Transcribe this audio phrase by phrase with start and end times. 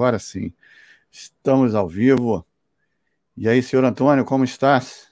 [0.00, 0.50] Agora sim,
[1.12, 2.42] estamos ao vivo.
[3.36, 5.08] E aí, senhor Antônio, como estás?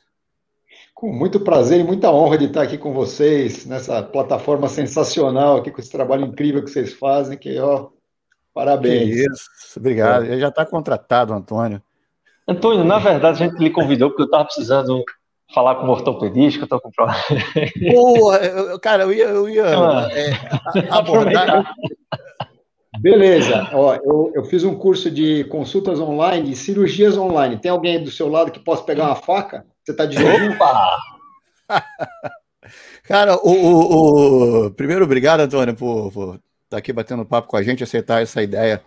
[0.94, 5.70] Com muito prazer e muita honra de estar aqui com vocês nessa plataforma sensacional aqui
[5.70, 7.90] com esse trabalho incrível que vocês fazem, que ó,
[8.54, 9.14] parabéns.
[9.14, 10.24] Que isso, obrigado.
[10.24, 10.38] É.
[10.38, 11.82] Já está contratado, Antônio.
[12.48, 15.04] Antônio, na verdade a gente lhe convidou porque eu estava precisando
[15.52, 17.22] falar com o ortopedista, que eu estou com problema.
[17.92, 21.74] Pô, cara, eu ia, eu ia é, abordar.
[23.00, 27.58] Beleza, ó, eu, eu fiz um curso de consultas online e cirurgias online.
[27.58, 29.64] Tem alguém aí do seu lado que possa pegar uma faca?
[29.84, 30.56] Você está de jejum?
[33.04, 37.56] Cara, o, o, o, primeiro, obrigado, Antônio, por, por estar tá aqui batendo papo com
[37.56, 38.82] a gente, aceitar essa ideia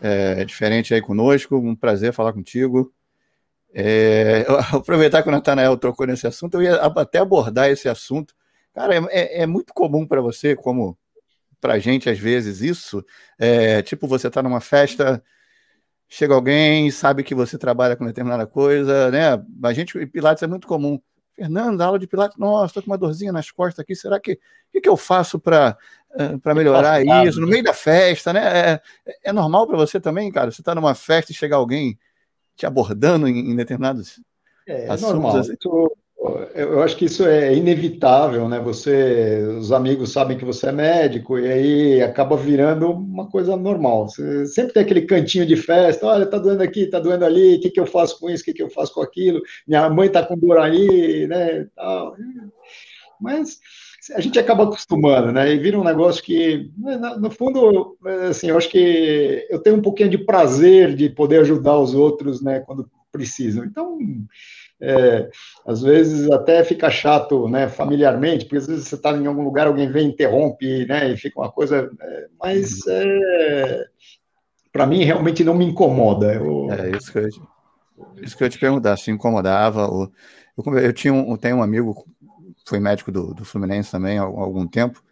[0.00, 1.56] é, diferente aí conosco.
[1.56, 2.92] Um prazer falar contigo.
[3.72, 8.34] É, aproveitar que o Natanael trocou nesse assunto, eu ia até abordar esse assunto.
[8.74, 10.98] Cara, é, é muito comum para você, como
[11.64, 13.02] para a gente às vezes isso.
[13.38, 15.24] É, tipo, você está numa festa,
[16.06, 19.42] chega alguém, sabe que você trabalha com determinada coisa, né?
[19.62, 21.00] A gente, Pilates é muito comum.
[21.34, 24.38] Fernando, aula de Pilates, nossa, estou com uma dorzinha nas costas aqui, será que.
[24.74, 25.78] O que, eu faço para
[26.14, 27.40] uh, melhorar isso?
[27.40, 28.42] No meio da festa, né?
[28.44, 28.80] É,
[29.24, 30.50] é normal para você também, cara?
[30.50, 31.98] Você está numa festa e chega alguém
[32.54, 34.20] te abordando em, em determinados.
[34.66, 35.38] É, é normal.
[35.38, 35.54] Assim.
[35.54, 35.96] Isso,
[36.54, 38.58] eu acho que isso é inevitável, né?
[38.60, 44.08] Você, os amigos sabem que você é médico e aí acaba virando uma coisa normal.
[44.08, 47.60] Você sempre tem aquele cantinho de festa, olha, tá doendo aqui, tá doendo ali, o
[47.60, 49.42] que, que eu faço com isso, o que, que eu faço com aquilo?
[49.66, 51.66] Minha mãe tá com dor ali, né?
[51.76, 52.16] Tal.
[53.20, 53.58] Mas
[54.14, 55.52] a gente acaba acostumando, né?
[55.52, 56.70] E vira um negócio que,
[57.18, 57.96] no fundo,
[58.28, 62.42] assim, eu acho que eu tenho um pouquinho de prazer de poder ajudar os outros,
[62.42, 62.60] né?
[62.60, 63.64] Quando precisam.
[63.64, 63.98] Então
[64.80, 65.30] é,
[65.66, 69.66] às vezes até fica chato, né, familiarmente, porque às vezes você está em algum lugar,
[69.66, 73.84] alguém vem, interrompe, né, e fica uma coisa, é, mas é,
[74.72, 76.34] para mim realmente não me incomoda.
[76.34, 76.70] Eu...
[76.70, 77.28] É isso que eu,
[78.22, 80.10] isso que eu te perguntar, se incomodava, ou,
[80.58, 82.04] eu, eu tinha um, tenho um amigo,
[82.66, 85.02] foi médico do, do Fluminense também há algum tempo,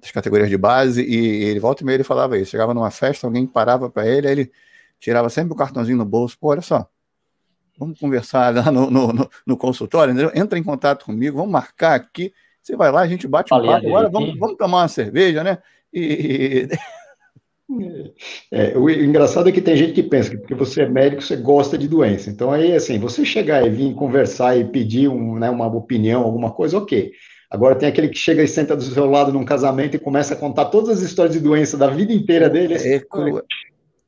[0.00, 3.26] das categorias de base, e ele volta e meia ele falava isso, chegava numa festa,
[3.26, 4.52] alguém parava para ele, aí ele
[4.98, 6.88] tirava sempre o cartãozinho no bolso, pô, olha só,
[7.78, 10.32] vamos conversar lá no, no, no, consultório, entendeu?
[10.34, 12.32] entra em contato comigo, vamos marcar aqui.
[12.62, 15.58] Você vai lá, a gente bate um papo, agora vamos, vamos tomar uma cerveja, né?
[15.92, 16.68] E.
[18.52, 21.34] É, o engraçado é que tem gente que pensa que porque você é médico, você
[21.34, 22.30] gosta de doença.
[22.30, 26.52] Então, aí, assim, você chegar e vir conversar e pedir um, né, uma opinião, alguma
[26.52, 27.10] coisa, ok.
[27.50, 30.36] Agora, tem aquele que chega e senta do seu lado num casamento e começa a
[30.36, 32.74] contar todas as histórias de doença da vida inteira dele.
[32.74, 33.04] É, assim,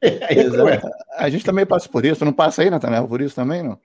[0.30, 0.88] Exato.
[1.16, 3.78] A gente também passa por isso, não passa aí, Natanel, por isso também, não?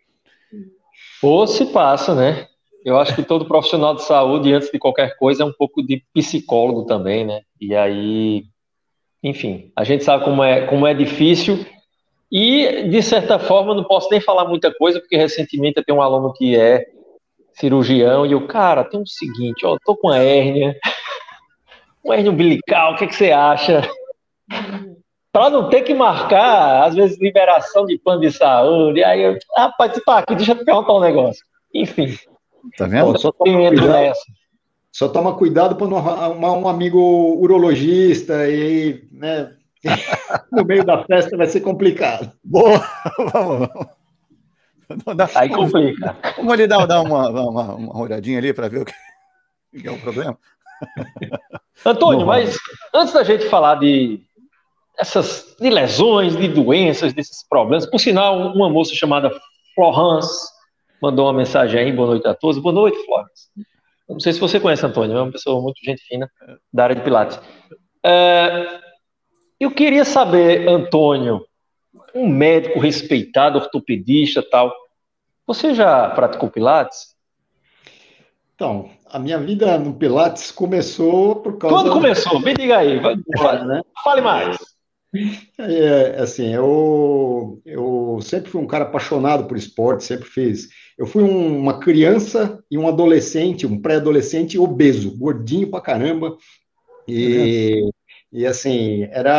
[1.21, 2.47] Ou se passa, né?
[2.85, 6.03] Eu acho que todo profissional de saúde, antes de qualquer coisa, é um pouco de
[6.13, 7.41] psicólogo também, né?
[7.59, 8.43] E aí,
[9.23, 11.65] enfim, a gente sabe como é, como é difícil.
[12.29, 16.01] E, de certa forma, não posso nem falar muita coisa, porque recentemente eu tenho um
[16.01, 16.85] aluno que é
[17.53, 20.75] cirurgião, e o cara, tem o seguinte, ó, tô com a hérnia,
[22.03, 23.87] uma hérnia umbilical, o que, é que você acha?
[25.33, 29.03] Para não ter que marcar, às vezes, liberação de plano de saúde.
[29.03, 31.43] Aí eu, rapaz, tu tá aqui, deixa eu te perguntar um negócio.
[31.73, 32.15] Enfim.
[32.77, 33.17] Tá vendo?
[33.17, 34.13] Só toma, cuidado,
[34.91, 36.99] só toma cuidado para não arrumar um amigo
[37.41, 39.51] urologista e aí, né?
[40.51, 42.31] no meio da festa vai ser complicado.
[42.43, 42.79] Boa!
[43.33, 43.69] Vamos,
[45.05, 45.35] vamos.
[45.35, 46.15] Aí complica.
[46.37, 48.93] Vamos ali dar, dar uma, uma, uma olhadinha ali para ver o que,
[49.81, 50.37] que é o problema.
[51.85, 52.55] Antônio, mas
[52.93, 54.21] antes da gente falar de,
[54.97, 57.85] essas de lesões, de doenças, desses problemas.
[57.85, 59.31] Por sinal, uma moça chamada
[59.75, 60.51] Florence
[61.01, 62.61] mandou uma mensagem aí, boa noite a todos.
[62.61, 63.49] Boa noite, Florence.
[64.07, 66.29] Não sei se você conhece Antônio, é uma pessoa muito gente fina
[66.71, 67.39] da área de Pilates.
[68.03, 68.81] É,
[69.59, 71.45] eu queria saber, Antônio,
[72.13, 74.73] um médico respeitado, ortopedista tal,
[75.47, 77.13] você já praticou Pilates?
[78.55, 81.75] Então, a minha vida no Pilates começou por causa.
[81.75, 82.39] Quando começou?
[82.39, 82.99] Me diga aí.
[82.99, 83.81] Vai, né?
[84.03, 84.57] Fale mais.
[85.59, 90.69] É, assim, eu, eu sempre fui um cara apaixonado por esporte, sempre fiz.
[90.97, 96.35] Eu fui um, uma criança e um adolescente, um pré-adolescente obeso, gordinho pra caramba.
[97.07, 97.89] E,
[98.31, 99.33] e assim, era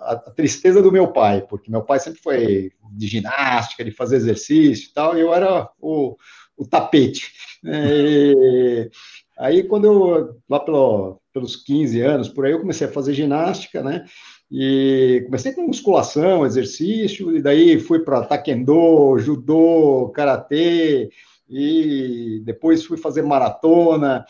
[0.00, 4.16] a, a, tristeza do meu pai, porque meu pai sempre foi de ginástica, de fazer
[4.16, 6.16] exercício e tal, e eu era o,
[6.56, 7.32] o tapete.
[7.64, 8.90] E,
[9.38, 13.82] aí, quando eu, lá pelo, pelos 15 anos, por aí, eu comecei a fazer ginástica,
[13.82, 14.04] né?
[14.50, 21.10] E comecei com musculação, exercício, e daí fui para taekwondo, judô, karatê,
[21.48, 24.24] e depois fui fazer maratona.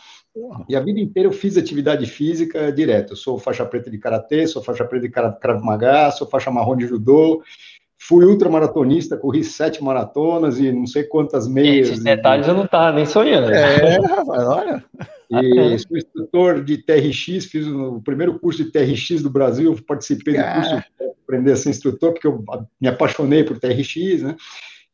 [0.67, 3.13] E a vida inteira eu fiz atividade física direto.
[3.13, 6.75] Eu sou faixa preta de karatê, sou faixa preta de Krav Maga, sou faixa marrom
[6.75, 7.41] de judô.
[7.97, 11.89] Fui ultramaratonista, corri sete maratonas e não sei quantas meias.
[11.89, 13.51] Esses detalhes eu não estava nem sonhando.
[13.51, 14.83] É, olha.
[15.31, 20.43] E sou instrutor de TRX, fiz o primeiro curso de TRX do Brasil, participei do
[20.43, 22.43] curso para aprender a ser instrutor, porque eu
[22.81, 24.35] me apaixonei por TRX, né?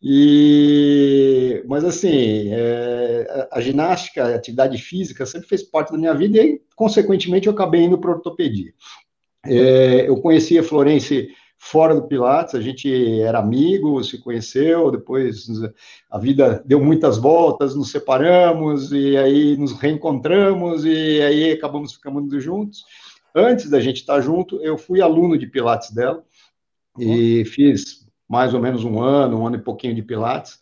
[0.03, 6.37] E, mas assim, é, a ginástica, a atividade física sempre fez parte da minha vida
[6.37, 8.73] e, consequentemente, eu acabei indo para ortopedia.
[9.45, 15.47] É, eu conheci a Florence fora do Pilates, a gente era amigo, se conheceu, depois
[16.09, 22.39] a vida deu muitas voltas, nos separamos e aí nos reencontramos e aí acabamos ficando
[22.39, 22.83] juntos.
[23.33, 26.23] Antes da gente estar junto, eu fui aluno de Pilates dela
[26.97, 30.59] e fiz mais ou menos um ano, um ano e pouquinho de Pilates.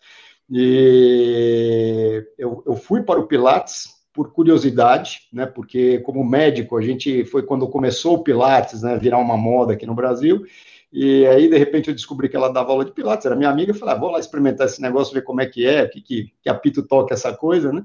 [0.50, 5.46] E eu, eu fui para o Pilates por curiosidade, né?
[5.46, 8.98] Porque como médico a gente foi quando começou o Pilates, né?
[8.98, 10.46] Virar uma moda aqui no Brasil.
[10.94, 13.72] E aí, de repente, eu descobri que ela dava aula de Pilates, era minha amiga,
[13.72, 16.32] eu falei, ah, vou lá experimentar esse negócio, ver como é que é, que, que,
[16.40, 17.84] que apito toca essa coisa, né?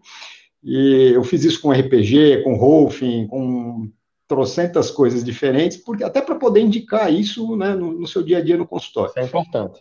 [0.63, 3.91] E eu fiz isso com RPG, com Rolfing, com
[4.27, 8.45] trocentas coisas diferentes, porque até para poder indicar isso né, no, no, seu dia a
[8.45, 9.09] dia no consultório.
[9.09, 9.81] Isso é importante.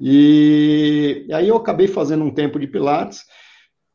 [0.00, 3.24] E, e aí eu acabei fazendo um tempo de Pilates,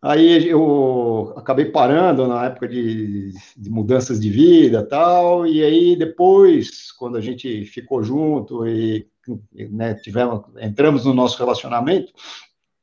[0.01, 6.91] Aí eu acabei parando na época de, de, mudanças de vida tal, e aí depois,
[6.93, 9.05] quando a gente ficou junto e
[9.69, 12.13] né, tivemos, entramos no nosso relacionamento,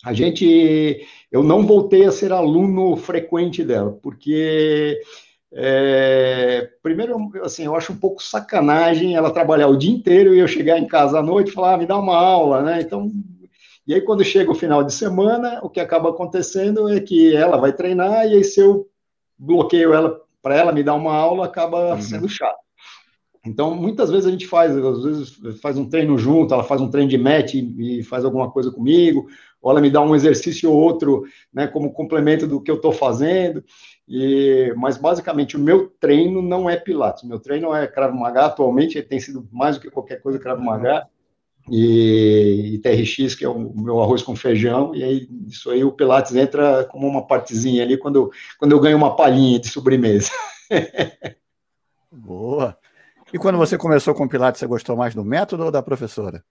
[0.04, 5.00] a gente, eu não voltei a ser aluno frequente dela, porque
[5.52, 10.46] é, primeiro, assim, eu acho um pouco sacanagem ela trabalhar o dia inteiro e eu
[10.46, 12.82] chegar em casa à noite e falar, ah, me dá uma aula, né?
[12.82, 13.10] Então,
[13.86, 17.56] e aí, quando chega o final de semana, o que acaba acontecendo é que ela
[17.56, 18.88] vai treinar, e aí, se eu
[19.38, 22.02] bloqueio ela para ela me dar uma aula, acaba uhum.
[22.02, 22.58] sendo chato.
[23.46, 26.90] Então, muitas vezes a gente faz, às vezes faz um treino junto, ela faz um
[26.90, 29.28] treino de match e, faz alguma coisa comigo,
[29.62, 31.24] ou ela me dá um exercício ou outro,
[31.54, 33.64] né, como complemento do que eu estou fazendo.
[34.08, 38.46] E, mas basicamente o meu treino não é Pilates, meu treino é Krav Maga.
[38.46, 41.06] Atualmente tem sido mais do que qualquer coisa Krav Maga
[41.70, 45.92] e, e TRX, que é o meu arroz com feijão, e aí isso aí o
[45.92, 50.30] Pilates entra como uma partezinha ali quando, quando eu ganho uma palhinha de sobremesa.
[52.10, 52.76] Boa.
[53.32, 56.42] E quando você começou com Pilates, você gostou mais do método ou da professora?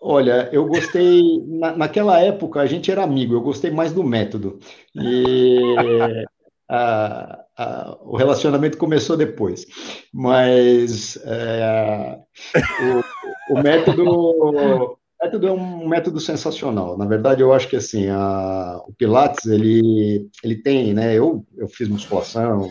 [0.00, 1.42] Olha, eu gostei.
[1.46, 4.58] Na, naquela época a gente era amigo, eu gostei mais do método.
[4.94, 5.58] E
[6.68, 9.66] a, a, o relacionamento começou depois.
[10.12, 12.18] Mas é,
[12.56, 13.15] o,
[13.50, 14.98] o, método.
[15.22, 16.98] Método é um método sensacional.
[16.98, 21.14] Na verdade, eu acho que assim, a, o Pilates ele, ele tem, né?
[21.14, 22.68] Eu, eu fiz musculação,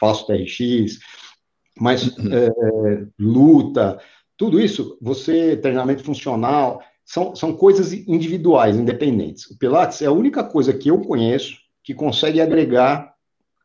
[0.00, 0.98] faço TRX,
[1.78, 2.32] mas uhum.
[2.32, 4.00] é, luta,
[4.36, 9.50] tudo isso, você, treinamento funcional, são, são coisas individuais, independentes.
[9.50, 13.12] O Pilates é a única coisa que eu conheço que consegue agregar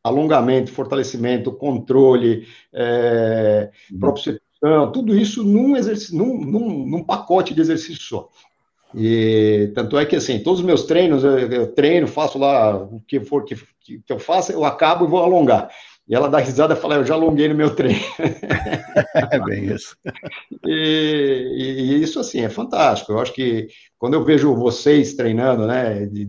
[0.04, 4.00] alongamento, fortalecimento, controle, é, uhum.
[4.60, 8.30] Propulsão, tudo isso num, exercício, num, num, num, pacote de exercício só.
[8.96, 13.02] E tanto é que assim, todos os meus treinos, eu, eu treino, faço lá o
[13.08, 15.70] que for que, que, que, eu faço, eu acabo e vou alongar.
[16.08, 18.00] E ela dá risada e fala, eu já alonguei no meu treino.
[19.32, 19.96] É bem isso.
[20.66, 20.72] E,
[21.56, 23.12] e, e, isso, assim, é fantástico.
[23.12, 23.68] Eu acho que
[24.00, 26.28] quando eu vejo vocês treinando, né, de,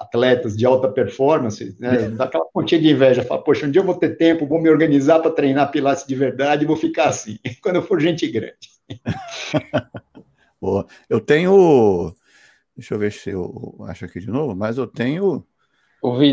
[0.00, 3.86] atletas de alta performance, né, dá aquela pontinha de inveja, fala, poxa, um dia eu
[3.86, 7.38] vou ter tempo, vou me organizar para treinar pilates de verdade e vou ficar assim,
[7.62, 8.70] quando eu for gente grande.
[10.60, 10.86] Boa.
[11.08, 12.14] Eu tenho,
[12.76, 15.44] deixa eu ver se eu acho aqui de novo, mas eu tenho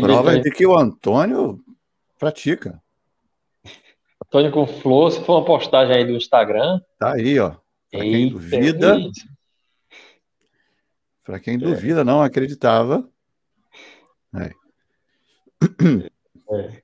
[0.00, 1.60] provas de que o Antônio
[2.18, 2.82] pratica.
[4.26, 6.80] Antônio com Flor, se for uma postagem aí do Instagram.
[6.98, 7.54] Tá aí, ó.
[7.90, 8.98] Para quem duvida.
[11.24, 13.08] Para quem duvida, não acreditava,
[14.36, 14.50] é.
[16.50, 16.82] É.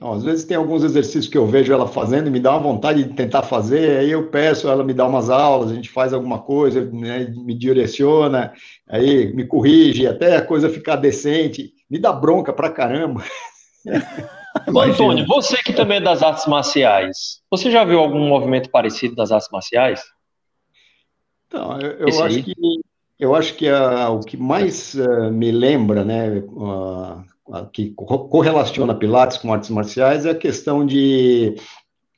[0.00, 2.60] Então, às vezes tem alguns exercícios que eu vejo ela fazendo e me dá uma
[2.60, 6.14] vontade de tentar fazer, aí eu peço ela me dá umas aulas, a gente faz
[6.14, 8.54] alguma coisa, né, me direciona,
[8.88, 13.22] aí me corrige, até a coisa ficar decente, me dá bronca pra caramba.
[14.68, 19.30] Antônio, você que também é das artes marciais, você já viu algum movimento parecido das
[19.30, 20.02] artes marciais?
[21.46, 22.54] Então, eu, eu acho que
[23.20, 27.22] eu acho que a, o que mais uh, me lembra, né, uh,
[27.72, 31.54] que correlaciona Pilates com artes marciais é a questão de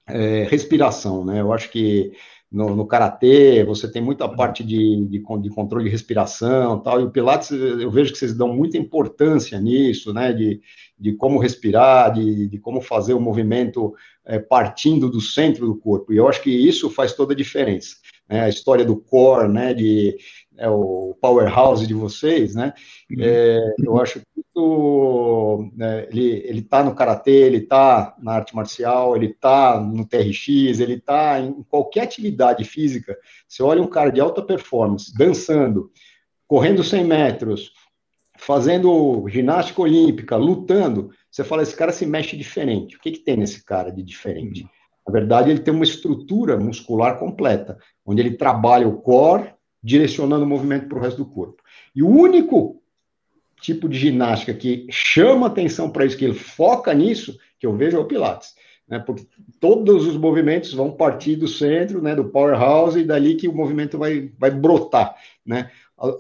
[0.07, 1.41] é, respiração, né?
[1.41, 2.13] Eu acho que
[2.51, 7.05] no, no karatê, você tem muita parte de, de, de, controle de respiração tal, e
[7.05, 10.61] o Pilates, eu vejo que vocês dão muita importância nisso, né, de,
[10.99, 13.95] de como respirar, de, de como fazer o movimento
[14.27, 17.97] é, partindo do centro do corpo, e eu acho que isso faz toda a diferença,
[18.29, 20.19] né, a história do core, né, de
[20.59, 22.73] é, o powerhouse de vocês, né,
[23.11, 23.17] uhum.
[23.21, 28.55] é, eu acho que isso, né, ele ele está no karatê, ele está na arte
[28.55, 33.17] marcial, ele está no TRX, ele está em qualquer atividade física.
[33.49, 35.91] Você olha um cara de alta performance, dançando,
[36.47, 37.73] correndo 100 metros,
[38.39, 42.97] fazendo ginástica olímpica, lutando, você fala, esse cara se mexe diferente.
[42.97, 44.67] O que, que tem nesse cara de diferente?
[45.07, 50.49] Na verdade, ele tem uma estrutura muscular completa, onde ele trabalha o core, direcionando o
[50.49, 51.63] movimento para o resto do corpo.
[51.95, 52.83] E o único
[53.61, 57.97] tipo de ginástica que chama atenção para isso, que ele foca nisso, que eu vejo
[57.97, 58.55] é o Pilates.
[58.89, 58.99] Né?
[58.99, 59.27] Porque
[59.61, 63.97] todos os movimentos vão partir do centro, né, do powerhouse, e dali que o movimento
[63.97, 65.15] vai, vai brotar.
[65.47, 65.71] Né?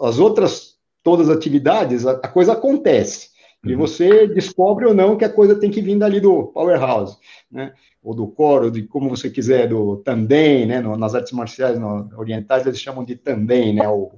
[0.01, 3.32] As outras, todas as atividades, a, a coisa acontece.
[3.65, 3.79] E uhum.
[3.79, 7.17] você descobre ou não que a coisa tem que vir dali do powerhouse,
[7.51, 7.73] né?
[8.03, 10.81] Ou do coro, de como você quiser, do tandem, né?
[10.81, 13.89] No, nas artes marciais no, orientais eles chamam de tandem, né?
[13.89, 14.11] O,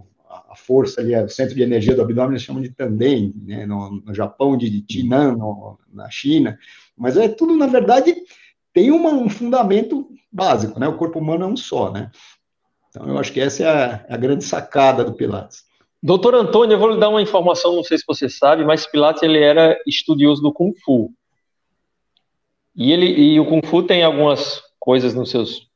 [0.55, 4.03] a força ali, o centro de energia do abdômen, eles chamam de Tandem, né, no,
[4.05, 5.37] no Japão, de, de Tinan,
[5.93, 6.59] na China,
[6.97, 8.15] mas é tudo, na verdade,
[8.73, 12.11] tem uma, um fundamento básico, né, o corpo humano é um só, né,
[12.89, 15.65] então eu acho que essa é a, é a grande sacada do Pilates.
[16.07, 19.23] Doutor Antônio, eu vou lhe dar uma informação, não sei se você sabe, mas Pilates
[19.23, 21.11] ele era estudioso do Kung Fu.
[22.77, 25.67] E, ele, e o Kung Fu tem algumas coisas nos seus,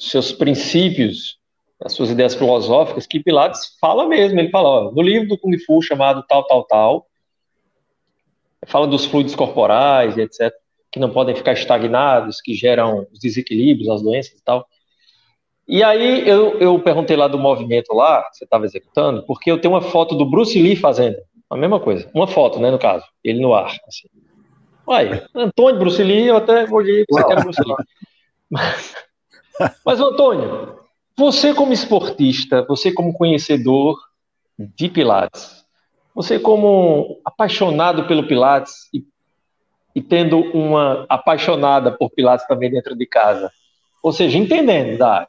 [0.00, 1.38] seus princípios
[1.84, 4.40] as suas ideias filosóficas, que Pilates fala mesmo.
[4.40, 7.06] Ele fala, ó, no livro do Kung Fu chamado tal, tal, tal,
[8.66, 10.50] fala dos fluidos corporais e etc.,
[10.90, 14.66] que não podem ficar estagnados, que geram os desequilíbrios, as doenças e tal.
[15.70, 19.60] E aí eu, eu perguntei lá do movimento lá, que você estava executando, porque eu
[19.60, 21.16] tenho uma foto do Bruce Lee fazendo
[21.48, 22.10] a mesma coisa.
[22.12, 23.70] Uma foto, né, no caso, ele no ar.
[23.86, 24.08] Assim.
[24.84, 27.76] Uai, Antônio Bruce Lee, eu até olhei, você quer Bruce Lee.
[28.50, 28.96] Mas,
[29.86, 30.80] mas Antônio,
[31.16, 33.96] você, como esportista, você, como conhecedor
[34.58, 35.64] de Pilates,
[36.12, 39.04] você, como apaixonado pelo Pilates e,
[39.94, 43.52] e tendo uma apaixonada por Pilates também dentro de casa,
[44.02, 45.28] ou seja, entendendo da área,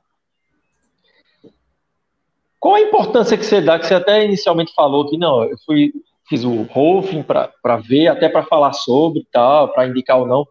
[2.62, 5.91] qual a importância que você dá, que você até inicialmente falou que não, eu fui,
[6.30, 10.48] fiz o Rolfing para ver, até para falar sobre tal, para indicar ou não.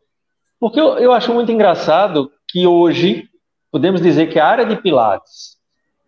[0.59, 3.29] Porque eu, eu acho muito engraçado que hoje
[3.71, 5.57] podemos dizer que a área de Pilates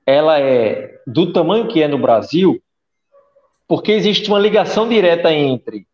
[0.05, 2.61] ela é do tamanho que é no Brasil,
[3.69, 5.87] porque existe uma ligação direta entre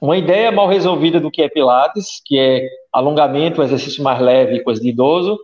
[0.00, 4.80] uma ideia mal resolvida do que é Pilates, que é alongamento, exercício mais leve, coisa
[4.80, 5.38] de idoso,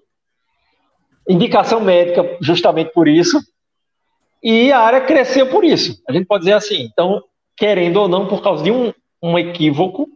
[1.28, 3.40] indicação médica justamente por isso,
[4.42, 6.00] e a área cresceu por isso.
[6.08, 7.22] A gente pode dizer assim, então,
[7.56, 8.92] querendo ou não, por causa de um,
[9.22, 10.08] um equívoco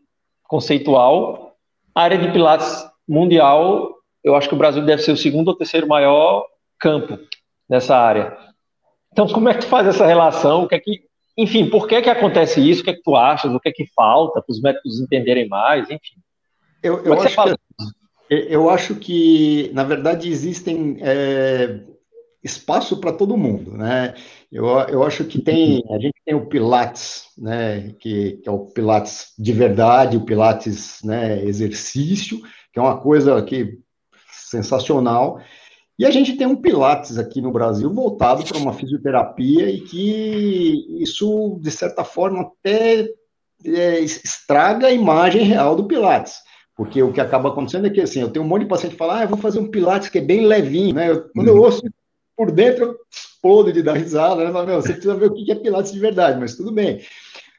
[0.45, 1.57] conceitual,
[1.95, 5.57] a área de Pilates mundial eu acho que o Brasil deve ser o segundo ou
[5.57, 6.45] terceiro maior
[6.79, 7.19] campo
[7.69, 8.37] nessa área.
[9.13, 10.65] Então, como é que tu faz essa relação?
[10.65, 11.01] O que é que,
[11.37, 12.83] enfim, por que é que acontece isso?
[12.83, 13.53] O que é que tu achas?
[13.53, 15.91] O que é que falta para os médicos entenderem mais?
[15.91, 16.17] Enfim.
[16.83, 17.55] Eu, eu, é acho, que,
[18.31, 21.81] eu acho que, na verdade, existem é,
[22.43, 24.15] espaço para todo mundo, né?
[24.51, 28.67] Eu, eu acho que tem, a gente tem o Pilates, né, que, que é o
[28.67, 32.41] Pilates de verdade, o Pilates, né, exercício,
[32.73, 33.79] que é uma coisa que
[34.33, 35.41] sensacional.
[35.99, 41.03] E a gente tem um Pilates aqui no Brasil voltado para uma fisioterapia e que
[41.03, 43.07] isso, de certa forma, até
[43.65, 46.39] é, estraga a imagem real do Pilates.
[46.81, 48.97] Porque o que acaba acontecendo é que, assim, eu tenho um monte de paciente que
[48.97, 51.11] fala, ah, eu vou fazer um Pilates que é bem levinho, né?
[51.11, 51.61] Eu, quando eu uhum.
[51.61, 51.83] ouço
[52.35, 54.51] por dentro, eu explodo de dar risada, né?
[54.51, 57.03] Falo, Meu, você precisa ver o que é Pilates de verdade, mas tudo bem.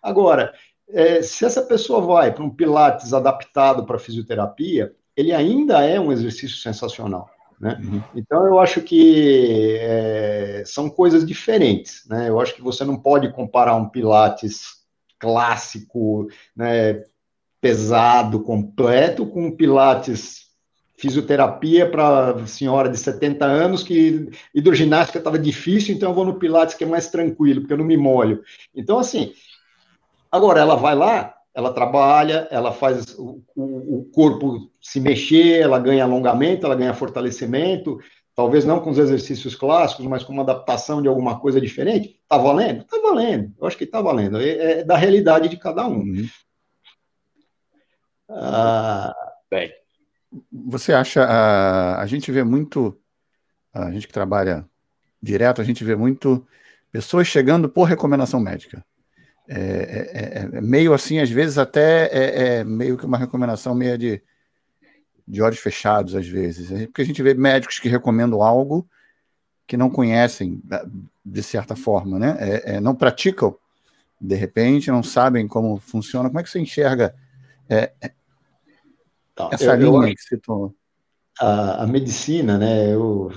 [0.01, 0.51] Agora,
[0.89, 6.11] é, se essa pessoa vai para um Pilates adaptado para fisioterapia, ele ainda é um
[6.11, 7.29] exercício sensacional.
[7.59, 7.79] Né?
[7.79, 8.01] Uhum.
[8.15, 12.07] Então, eu acho que é, são coisas diferentes.
[12.09, 12.27] Né?
[12.27, 14.81] Eu acho que você não pode comparar um Pilates
[15.19, 17.03] clássico, né,
[17.61, 20.41] pesado, completo, com Pilates
[21.01, 26.75] fisioterapia para senhora de 70 anos que hidroginástica estava difícil, então eu vou no Pilates
[26.75, 28.43] que é mais tranquilo, porque eu não me molho.
[28.75, 29.33] Então, assim,
[30.31, 35.79] agora ela vai lá, ela trabalha, ela faz o, o, o, corpo se mexer, ela
[35.79, 37.97] ganha alongamento, ela ganha fortalecimento,
[38.35, 42.19] talvez não com os exercícios clássicos, mas com uma adaptação de alguma coisa diferente.
[42.29, 42.83] Tá valendo?
[42.83, 43.51] Tá valendo.
[43.59, 44.39] Eu acho que tá valendo.
[44.39, 46.01] É, é da realidade de cada um.
[46.01, 46.27] Uhum.
[48.33, 49.13] Ah,
[49.49, 49.71] Bem.
[50.51, 52.97] você acha, a, a gente vê muito,
[53.73, 54.65] a gente que trabalha
[55.21, 56.45] direto, a gente vê muito
[56.91, 58.83] pessoas chegando por recomendação médica.
[59.47, 63.75] É, é, é, é meio assim, às vezes até é, é, meio que uma recomendação
[63.75, 64.21] meio de,
[65.27, 66.69] de olhos fechados, às vezes.
[66.87, 68.87] Porque a gente vê médicos que recomendam algo
[69.67, 70.61] que não conhecem,
[71.23, 72.37] de certa forma, né?
[72.39, 73.55] É, não praticam,
[74.19, 76.29] de repente, não sabem como funciona.
[76.29, 77.15] Como é que você enxerga
[79.33, 80.73] então, essa eu, linha eu, que você tomou?
[81.39, 82.93] A, a medicina, né?
[82.93, 83.31] Eu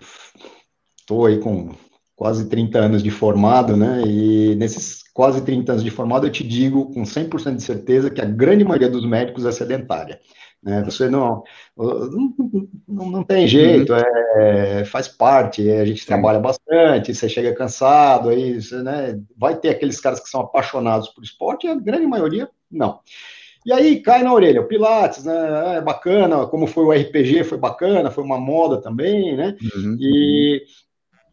[0.99, 1.75] estou aí com
[2.17, 4.03] quase 30 anos de formado, né?
[4.07, 8.21] E nesses quase 30 anos de formado, eu te digo com 100% de certeza que
[8.21, 10.21] a grande maioria dos médicos é sedentária.
[10.65, 10.83] Né?
[10.83, 11.45] Você não,
[11.77, 14.01] não, não tem jeito, uhum.
[14.37, 19.69] é, faz parte, a gente trabalha bastante, você chega cansado, aí você, né, vai ter
[19.69, 22.99] aqueles caras que são apaixonados por esporte, e a grande maioria não.
[23.65, 25.79] E aí cai na orelha, o Pilates, né?
[25.79, 29.57] É bacana, como foi o RPG, foi bacana, foi uma moda também, né?
[29.75, 29.97] Uhum.
[29.99, 30.63] E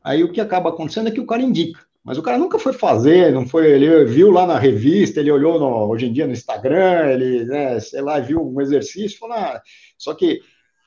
[0.04, 1.80] aí o que acaba acontecendo é que o cara indica.
[2.04, 5.60] Mas o cara nunca foi fazer, não foi, ele viu lá na revista, ele olhou
[5.60, 9.62] no, hoje em dia no Instagram, ele, né, sei lá, viu um exercício, falou, ah,
[10.00, 10.42] só que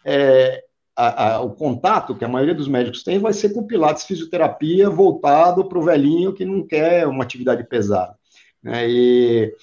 [0.05, 0.65] é,
[0.97, 4.91] a, a, o contato que a maioria dos médicos tem vai ser com Pilates fisioterapia
[4.91, 8.17] voltado para o velhinho que não quer uma atividade pesada.
[8.63, 8.89] Né?
[8.89, 9.55] E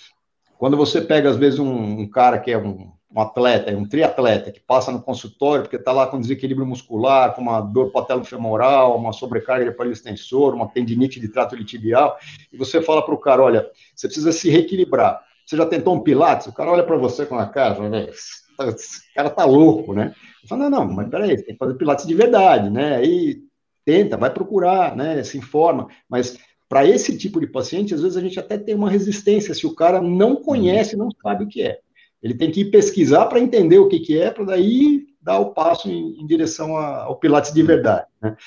[0.61, 4.51] quando você pega, às vezes, um, um cara que é um, um, atleta, um triatleta,
[4.51, 9.11] que passa no consultório porque está lá com desequilíbrio muscular, com uma dor patelofemoral, uma
[9.11, 12.15] sobrecarga de aparelho extensor, uma tendinite de trato tibial,
[12.53, 15.19] e você fala para o cara, olha, você precisa se reequilibrar.
[15.47, 16.45] Você já tentou um pilates?
[16.45, 20.13] O cara olha para você com a cara, esse cara tá louco, né?
[20.47, 22.97] Fala, não, não, mas peraí, tem que fazer pilates de verdade, né?
[22.97, 23.39] Aí
[23.83, 25.23] tenta, vai procurar, né?
[25.23, 26.37] Se informa, mas
[26.71, 29.75] para esse tipo de paciente, às vezes a gente até tem uma resistência se o
[29.75, 31.81] cara não conhece, não sabe o que é.
[32.23, 35.53] Ele tem que ir pesquisar para entender o que, que é, para daí dar o
[35.53, 38.07] passo em, em direção ao Pilates de verdade.
[38.21, 38.37] Né?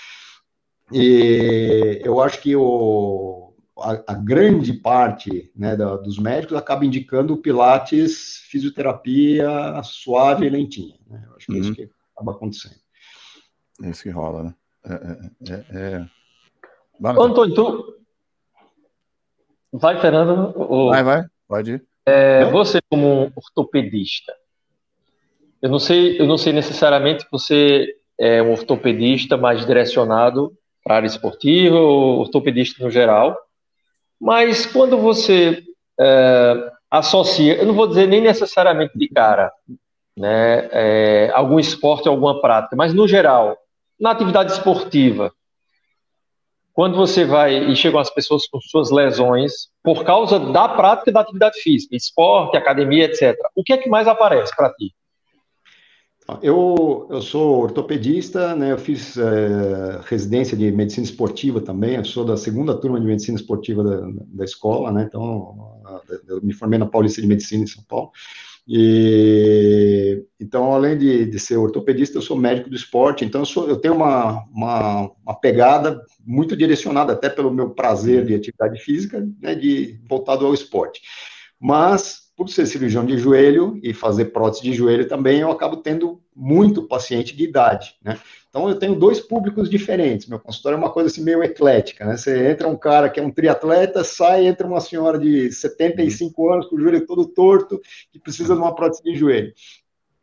[0.90, 7.34] E eu acho que o, a, a grande parte né, da, dos médicos acaba indicando
[7.34, 10.96] o Pilates fisioterapia suave e lentinha.
[11.06, 11.22] Né?
[11.28, 11.58] Eu acho que uhum.
[11.58, 11.74] é isso uhum.
[11.74, 12.80] que acaba acontecendo.
[13.82, 14.54] É isso que rola, né?
[14.86, 15.96] É, é, é...
[16.00, 16.06] é.
[17.02, 17.93] Antônio, tu,
[19.76, 20.52] Vai, Fernando.
[20.54, 20.90] Ou...
[20.90, 21.84] Vai, vai, pode ir.
[22.06, 24.32] É, você como um ortopedista,
[25.60, 30.52] eu não sei, eu não sei necessariamente que você é um ortopedista mais direcionado
[30.84, 33.36] para a área esportiva ou ortopedista no geral,
[34.20, 35.64] mas quando você
[35.98, 39.50] é, associa, eu não vou dizer nem necessariamente de cara,
[40.16, 43.56] né, é, algum esporte, alguma prática, mas no geral,
[43.98, 45.32] na atividade esportiva,
[46.74, 51.20] quando você vai e chegam as pessoas com suas lesões por causa da prática da
[51.20, 53.38] atividade física, esporte, academia, etc.
[53.54, 54.92] O que é que mais aparece para ti?
[56.42, 58.72] Eu, eu sou ortopedista, né?
[58.72, 61.96] Eu fiz é, residência de medicina esportiva também.
[61.96, 65.04] Eu sou da segunda turma de medicina esportiva da, da escola, né?
[65.06, 65.80] Então,
[66.26, 68.10] eu me formei na Paulista de Medicina em São Paulo.
[68.66, 73.68] E, então, além de, de, ser ortopedista, eu sou médico do esporte, então eu, sou,
[73.68, 79.26] eu tenho uma, uma, uma, pegada muito direcionada, até pelo meu prazer de atividade física,
[79.40, 81.02] né, de, voltado ao esporte.
[81.60, 86.20] Mas por ser cirurgião de joelho e fazer prótese de joelho também, eu acabo tendo
[86.34, 88.18] muito paciente de idade, né?
[88.54, 90.28] Então eu tenho dois públicos diferentes.
[90.28, 92.16] Meu consultório é uma coisa assim meio eclética, né?
[92.16, 96.66] Você entra um cara que é um triatleta, sai entra uma senhora de 75 anos
[96.68, 97.80] com o joelho todo torto
[98.12, 99.52] que precisa de uma prótese de joelho.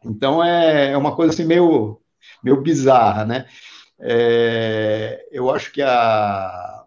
[0.06, 2.00] Então é, é uma coisa assim meio
[2.42, 3.48] meio bizarra, né?
[4.00, 6.86] É, eu acho que a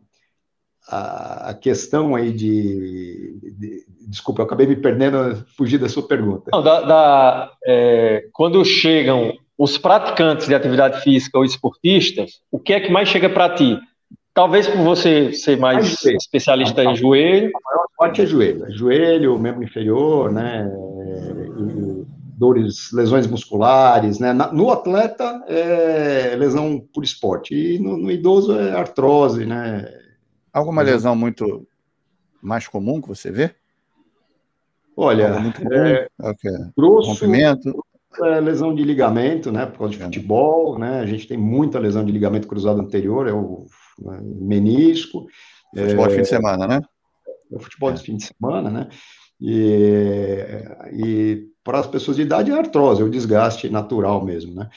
[0.88, 6.50] a, questão aí de, de, Desculpa, eu acabei me perdendo, fugir da sua pergunta.
[6.52, 12.72] Não, da, da é, quando chegam os praticantes de atividade física ou esportistas, o que
[12.72, 13.78] é que mais chega para ti?
[14.32, 17.52] Talvez por você ser mais especialista em joelho.
[17.54, 18.66] A maior parte é joelho.
[18.76, 20.68] Joelho, membro inferior, né?
[22.36, 24.32] dores, lesões musculares, né?
[24.32, 29.88] No atleta é lesão por esporte e no, no idoso é artrose, né?
[30.52, 31.66] Alguma lesão muito
[32.42, 33.54] mais comum que você vê?
[34.96, 36.52] Olha, muito é, okay.
[36.76, 37.84] grosso, rompimento.
[38.22, 39.66] É lesão de ligamento, né?
[39.66, 41.00] Por causa de futebol, né?
[41.00, 43.66] A gente tem muita lesão de ligamento cruzado anterior, é o
[43.98, 45.27] né, menisco.
[45.74, 46.81] Futebol é, de fim de semana, né?
[47.53, 47.92] É o futebol é.
[47.94, 48.88] de fim de semana, né?
[49.40, 50.38] E,
[50.92, 54.68] e para as pessoas de idade é artrose, é o desgaste natural mesmo, né?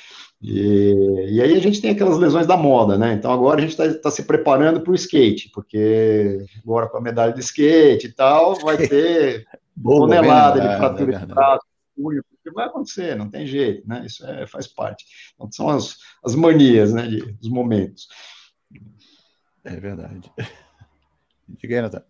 [0.42, 3.14] E, e aí a gente tem aquelas lesões da moda, né?
[3.14, 7.02] Então agora a gente está tá se preparando para o skate, porque agora com a
[7.02, 9.46] medalha de skate e tal, vai ter
[9.82, 14.04] tonelada de fratura de braço, punho, porque vai acontecer, não tem jeito, né?
[14.06, 15.06] Isso é, faz parte.
[15.36, 18.08] Então, são as, as manias, né, de, dos momentos.
[19.64, 20.32] É verdade.
[21.48, 22.02] Diga aí.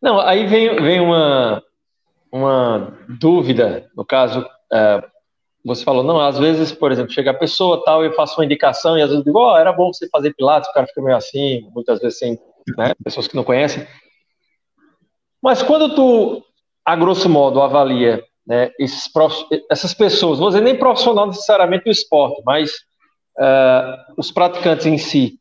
[0.00, 1.62] Não, aí vem, vem uma,
[2.30, 5.02] uma dúvida, no caso, é,
[5.64, 8.96] você falou, não, às vezes, por exemplo, chega a pessoa tal, eu faço uma indicação
[8.96, 11.16] e às vezes eu digo, oh, era bom você fazer pilates, o cara fica meio
[11.16, 12.38] assim, muitas vezes sem,
[12.76, 13.86] né, pessoas que não conhecem.
[15.42, 16.44] Mas quando tu,
[16.84, 19.10] a grosso modo, avalia né, esses,
[19.70, 22.70] essas pessoas, vou dizer nem profissional necessariamente do esporte, mas
[23.38, 25.40] uh, os praticantes em si,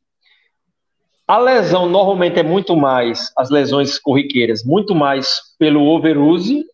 [1.28, 6.66] a lesão normalmente é muito mais, as lesões corriqueiras, muito mais pelo overuse,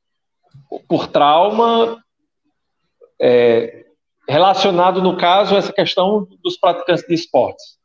[0.87, 2.01] por trauma,
[3.19, 3.85] é,
[4.27, 7.80] relacionado, no caso, a essa questão dos praticantes de esportes?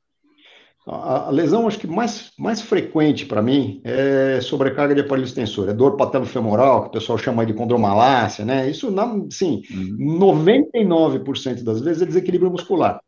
[0.88, 5.72] A, lesão, acho que mais, mais frequente para mim é sobrecarga de aparelho extensor, é
[5.72, 8.70] dor patelofemoral, que o pessoal chama de condromalácia, né?
[8.70, 8.94] Isso,
[9.29, 10.18] sim, uhum.
[10.20, 13.01] 99% das vezes é desequilíbrio muscular.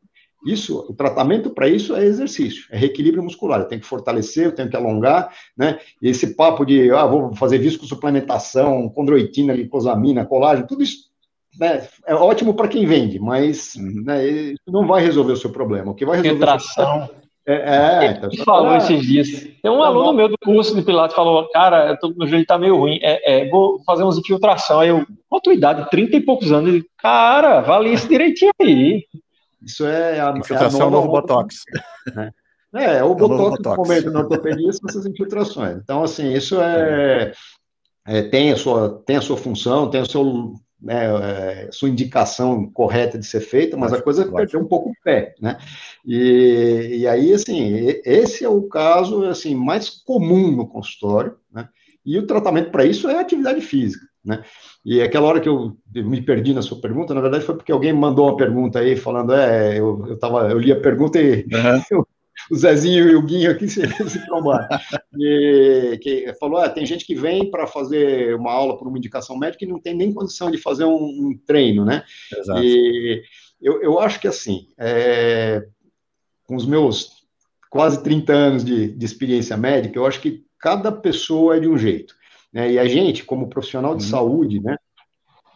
[0.44, 3.60] Isso, o tratamento para isso é exercício, é reequilíbrio muscular.
[3.60, 5.78] Eu tenho que fortalecer, eu tenho que alongar, né?
[6.02, 11.08] E esse papo de, ah, vou fazer viscosuplementação, condroitina, glicosamina, colágeno, tudo isso
[11.58, 14.02] né, é ótimo para quem vende, mas uhum.
[14.04, 15.92] né, isso não vai resolver o seu problema.
[15.92, 17.06] O que vai resolver Retração.
[17.06, 17.27] Seu...
[17.50, 19.28] É, é então, falou esses dias.
[19.62, 22.76] Tem um aluno meu do curso de Pilates falou: Cara, tô, meu joelho tá meio
[22.76, 24.80] ruim, é, é, vou fazer umas infiltração.
[24.80, 25.88] Aí eu, qual a tua idade?
[25.88, 26.68] 30 e poucos anos.
[26.68, 29.02] Ele, cara, vale isso direitinho aí.
[29.62, 31.62] Isso é a, infiltração é a novo Botox.
[32.14, 32.30] Né?
[32.74, 33.78] É, é o é Botox, Botox.
[33.78, 35.78] no momento na ortopedia são essas infiltrações.
[35.78, 37.32] Então, assim, isso é,
[38.06, 42.70] é, tem, a sua, tem a sua função, tem o seu né, é, sua indicação
[42.70, 45.58] correta de ser feita, mas a coisa perdeu um pouco o pé, né?
[46.06, 51.68] E, e aí, assim, esse é o caso assim mais comum no consultório, né?
[52.04, 54.42] E o tratamento para isso é atividade física, né?
[54.84, 57.92] E aquela hora que eu me perdi na sua pergunta, na verdade foi porque alguém
[57.92, 61.82] mandou uma pergunta aí falando, é, eu, eu, tava, eu li a pergunta e uhum.
[61.90, 62.08] eu,
[62.50, 64.68] o Zezinho e o Guinho aqui se, se trombaram.
[65.18, 69.36] E, que falou: ah, tem gente que vem para fazer uma aula por uma indicação
[69.36, 72.04] médica e não tem nem condição de fazer um, um treino, né?
[72.36, 72.62] Exato.
[72.62, 73.22] E
[73.60, 75.66] eu, eu acho que assim, é,
[76.44, 77.18] com os meus
[77.70, 81.76] quase 30 anos de, de experiência médica, eu acho que cada pessoa é de um
[81.76, 82.14] jeito.
[82.52, 82.72] Né?
[82.72, 84.10] E a gente, como profissional de uhum.
[84.10, 84.76] saúde, né,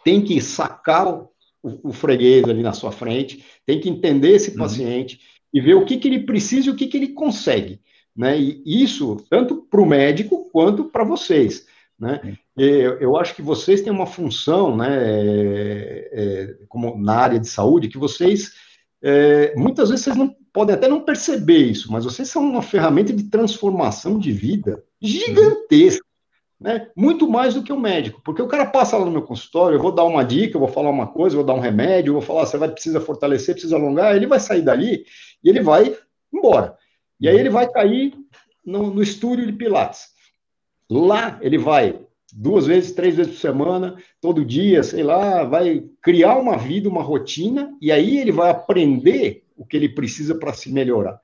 [0.05, 1.31] tem que sacar o,
[1.62, 4.59] o, freguês ali na sua frente, tem que entender esse uhum.
[4.59, 5.21] paciente,
[5.53, 7.81] e ver o que, que ele precisa e o que, que ele consegue.
[8.17, 8.38] Né?
[8.38, 11.67] E isso, tanto para o médico quanto para vocês.
[11.99, 12.37] Né?
[12.57, 17.49] Eu, eu, acho que vocês têm uma função, né, é, é, como na área de
[17.49, 18.53] saúde, que vocês,
[19.01, 23.12] é, muitas vezes, vocês não podem até não perceber isso, mas vocês são uma ferramenta
[23.12, 26.05] de transformação de vida gigantesca
[26.62, 26.88] né?
[26.96, 29.83] Muito mais do que o médico, porque o cara passa lá no meu consultório, eu
[29.83, 32.22] vou dar uma dica, eu vou falar uma coisa, vou dar um remédio, eu vou
[32.22, 35.05] falar, você vai precisa fortalecer, precisa alongar, ele vai sair dali
[35.42, 35.96] e ele vai
[36.33, 36.77] embora.
[37.20, 38.14] E aí ele vai cair
[38.64, 40.09] no, no estúdio de Pilates.
[40.88, 41.98] Lá ele vai
[42.33, 47.03] duas vezes, três vezes por semana, todo dia, sei lá, vai criar uma vida, uma
[47.03, 51.20] rotina, e aí ele vai aprender o que ele precisa para se melhorar.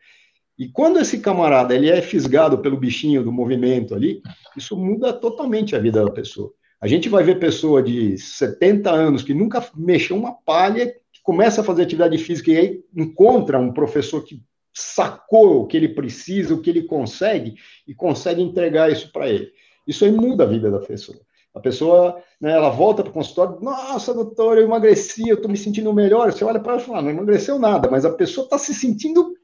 [0.59, 4.21] E quando esse camarada ele é fisgado pelo bichinho do movimento ali,
[4.57, 6.53] isso muda totalmente a vida da pessoa.
[6.81, 11.61] A gente vai ver pessoa de 70 anos que nunca mexeu uma palha, que começa
[11.61, 14.43] a fazer atividade física e aí encontra um professor que
[14.75, 17.55] sacou o que ele precisa, o que ele consegue
[17.87, 19.51] e consegue entregar isso para ele.
[19.87, 21.19] Isso aí muda a vida da pessoa.
[21.55, 25.57] A pessoa, né, ela volta para o consultório, nossa, doutor, eu emagreci, eu estou me
[25.57, 26.33] sentindo melhor.
[26.33, 28.73] Você olha para ela e fala, ah, não emagreceu nada, mas a pessoa está se
[28.73, 29.35] sentindo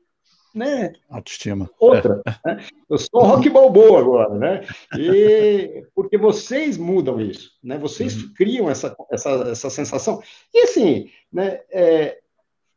[0.55, 0.93] né?
[1.11, 1.69] Autoestima.
[1.81, 2.23] Outra.
[2.45, 2.65] Né?
[2.89, 4.61] Eu sou rock balboa agora, né?
[4.97, 7.77] E porque vocês mudam isso, né?
[7.77, 8.33] Vocês uhum.
[8.35, 10.23] criam essa, essa, essa sensação.
[10.53, 11.61] E assim, né?
[11.73, 12.19] É,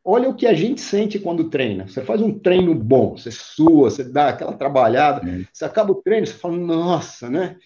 [0.03, 1.87] olha o que a gente sente quando treina.
[1.87, 5.45] Você faz um treino bom, você sua, você dá aquela trabalhada, uhum.
[5.53, 7.57] você acaba o treino, você fala, nossa, né?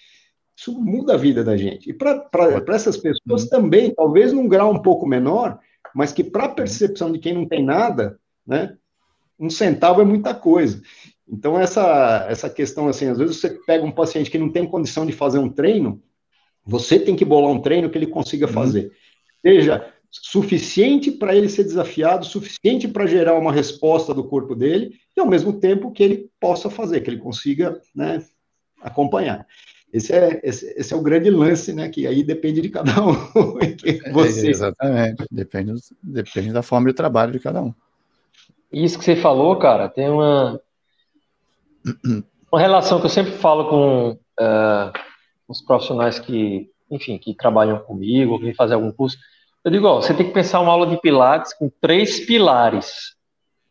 [0.58, 1.90] Isso muda a vida da gente.
[1.90, 2.28] E para
[2.70, 3.50] essas pessoas uhum.
[3.50, 5.60] também, talvez num grau um pouco menor,
[5.96, 8.76] mas que para a percepção de quem não tem nada, né?
[9.42, 10.82] Um centavo é muita coisa.
[11.28, 15.06] Então, essa, essa questão, assim, às vezes você pega um paciente que não tem condição
[15.06, 16.02] de fazer um treino,
[16.64, 18.54] você tem que bolar um treino que ele consiga uhum.
[18.54, 18.86] fazer.
[18.86, 18.92] Uhum.
[19.42, 25.22] Seja suficiente para ele ser desafiado, suficiente para gerar uma resposta do corpo dele, e
[25.22, 28.24] ao mesmo tempo que ele possa fazer, que ele consiga né,
[28.82, 29.48] acompanhar.
[29.92, 31.90] Esse é, esse, esse, é o grande lance, né?
[31.90, 33.14] Que aí depende de cada um.
[34.14, 34.48] você...
[34.48, 37.74] É, exatamente, depende, depende da forma de trabalho de cada um.
[38.72, 40.62] Isso que você falou, cara, tem uma,
[42.52, 44.94] uma relação que eu sempre falo com uh,
[45.48, 49.18] os profissionais que enfim, que trabalham comigo, vêm fazer algum curso.
[49.64, 53.16] Eu digo, ó, você tem que pensar uma aula de Pilates com três pilares.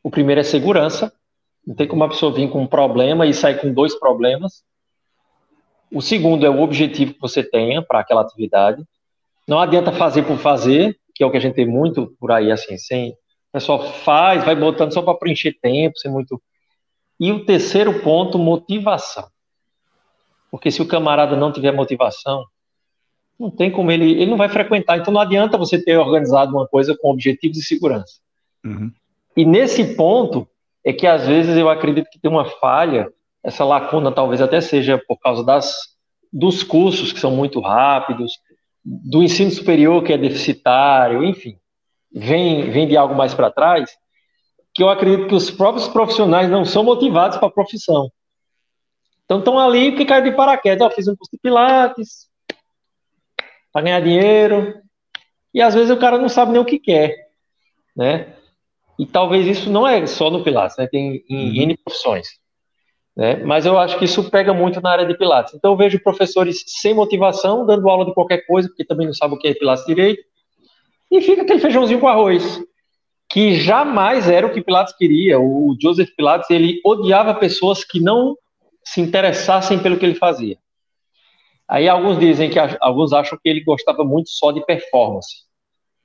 [0.03, 1.13] O primeiro é segurança.
[1.67, 4.65] Não tem como a pessoa vir com um problema e sair com dois problemas.
[5.93, 8.83] O segundo é o objetivo que você tenha para aquela atividade.
[9.47, 12.51] Não adianta fazer por fazer, que é o que a gente tem muito por aí,
[12.51, 13.15] assim, sem.
[13.51, 16.41] O pessoal faz, vai botando só para preencher tempo, sem muito.
[17.19, 19.27] E o terceiro ponto, motivação.
[20.51, 22.45] Porque se o camarada não tiver motivação,
[23.39, 24.99] não tem como ele, ele não vai frequentar.
[24.99, 28.21] Então não adianta você ter organizado uma coisa com objetivos e segurança.
[28.65, 28.93] Uhum.
[29.37, 30.47] E nesse ponto
[30.85, 33.11] é que às vezes eu acredito que tem uma falha,
[33.43, 35.75] essa lacuna talvez até seja por causa das,
[36.33, 38.33] dos cursos que são muito rápidos,
[38.85, 41.57] do ensino superior que é deficitário, enfim,
[42.13, 43.91] vem, vem de algo mais para trás,
[44.75, 48.11] que eu acredito que os próprios profissionais não são motivados para a profissão.
[49.25, 50.81] Então estão ali que cai de paraquedas.
[50.81, 52.29] Eu fiz um curso de Pilates
[53.73, 54.75] para ganhar dinheiro.
[55.55, 57.15] E às vezes o cara não sabe nem o que quer,
[57.97, 58.35] né?
[58.99, 60.87] E talvez isso não é só no Pilates, né?
[60.87, 61.63] Tem em uhum.
[61.63, 62.29] N profissões.
[63.17, 63.37] Né?
[63.37, 65.55] Mas eu acho que isso pega muito na área de Pilates.
[65.55, 69.35] Então eu vejo professores sem motivação, dando aula de qualquer coisa, porque também não sabe
[69.35, 70.23] o que é Pilates direito,
[71.11, 72.63] e fica aquele feijãozinho com arroz,
[73.29, 75.41] que jamais era o que Pilates queria.
[75.41, 78.37] O Joseph Pilates, ele odiava pessoas que não
[78.85, 80.59] se interessassem pelo que ele fazia.
[81.69, 85.45] Aí alguns dizem que alguns acham que ele gostava muito só de performance.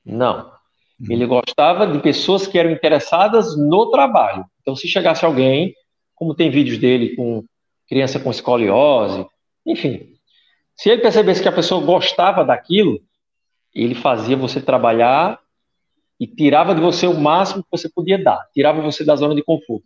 [0.05, 0.51] Não.
[0.99, 1.07] Uhum.
[1.09, 4.45] Ele gostava de pessoas que eram interessadas no trabalho.
[4.61, 5.73] Então, se chegasse alguém,
[6.13, 7.43] como tem vídeos dele com
[7.87, 9.25] criança com escoliose,
[9.65, 10.15] enfim,
[10.75, 12.99] se ele percebesse que a pessoa gostava daquilo,
[13.83, 15.39] ele fazia você trabalhar
[16.19, 19.43] e tirava de você o máximo que você podia dar, tirava você da zona de
[19.43, 19.85] conforto.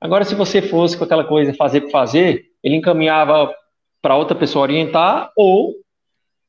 [0.00, 3.52] Agora, se você fosse com aquela coisa fazer por fazer, ele encaminhava
[4.00, 5.74] para outra pessoa orientar ou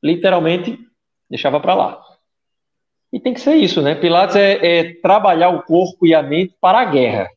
[0.04, 0.78] literalmente
[1.30, 2.04] deixava para lá.
[3.12, 3.96] E tem que ser isso, né?
[3.96, 7.28] Pilates é, é, trabalhar o corpo e a mente para a guerra.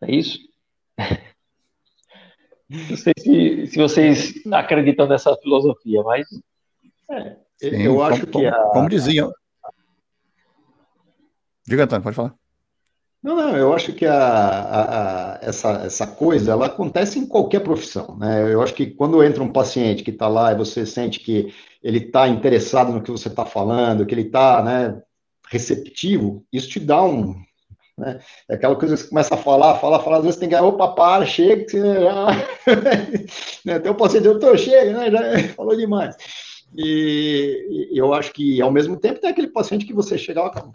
[0.00, 0.38] É isso?
[2.68, 6.26] Não sei se, se vocês acreditam nessa filosofia, mas.
[7.10, 8.46] É, Sim, eu acho como, que.
[8.46, 8.62] A...
[8.72, 9.30] Como diziam.
[11.66, 12.34] Diga, Antônio, pode falar.
[13.22, 17.60] Não, não, eu acho que a, a, a, essa, essa coisa, ela acontece em qualquer
[17.60, 18.50] profissão, né?
[18.50, 21.98] Eu acho que quando entra um paciente que está lá e você sente que ele
[21.98, 25.02] está interessado no que você está falando, que ele está, né,
[25.50, 27.34] receptivo, isso te dá um,
[28.00, 28.18] né?
[28.48, 30.88] É aquela coisa que você começa a falar, falar, falar, às vezes tem que, opa,
[30.88, 32.26] para, chega, que você já...
[33.66, 33.78] né?
[33.78, 35.10] Tem um paciente, eu tô chega, né?
[35.10, 36.16] Já falou demais.
[36.76, 40.70] E, e, eu acho que, ao mesmo tempo, tem aquele paciente que você chega lá,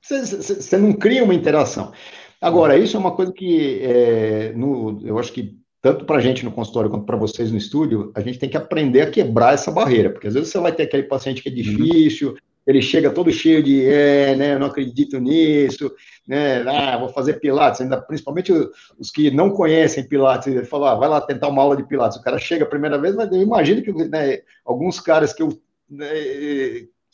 [0.00, 1.92] você não cria uma interação.
[2.40, 6.44] Agora, isso é uma coisa que é, no, eu acho que tanto para a gente
[6.44, 9.70] no consultório quanto para vocês no estúdio, a gente tem que aprender a quebrar essa
[9.70, 13.32] barreira, porque às vezes você vai ter aquele paciente que é difícil, ele chega todo
[13.32, 15.92] cheio de, é, né, não acredito nisso,
[16.26, 18.52] né, ah, vou fazer pilates, ainda, principalmente
[18.98, 22.18] os que não conhecem pilates, ele fala, ah, vai lá tentar uma aula de pilates,
[22.18, 25.48] o cara chega a primeira vez, mas eu imagino que né, alguns caras que eu
[25.90, 26.08] né,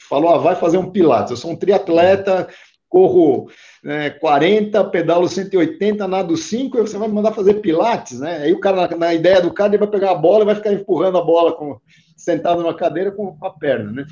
[0.09, 2.49] falou, ah, vai fazer um pilates, eu sou um triatleta,
[2.89, 3.51] corro
[3.83, 8.39] né, 40, pedalo 180, nado 5, e você vai me mandar fazer pilates, né?
[8.39, 10.55] Aí o cara, na, na, ideia do cara, ele vai pegar a bola e vai
[10.55, 11.79] ficar empurrando a bola com,
[12.17, 14.07] sentado numa cadeira com a perna, né?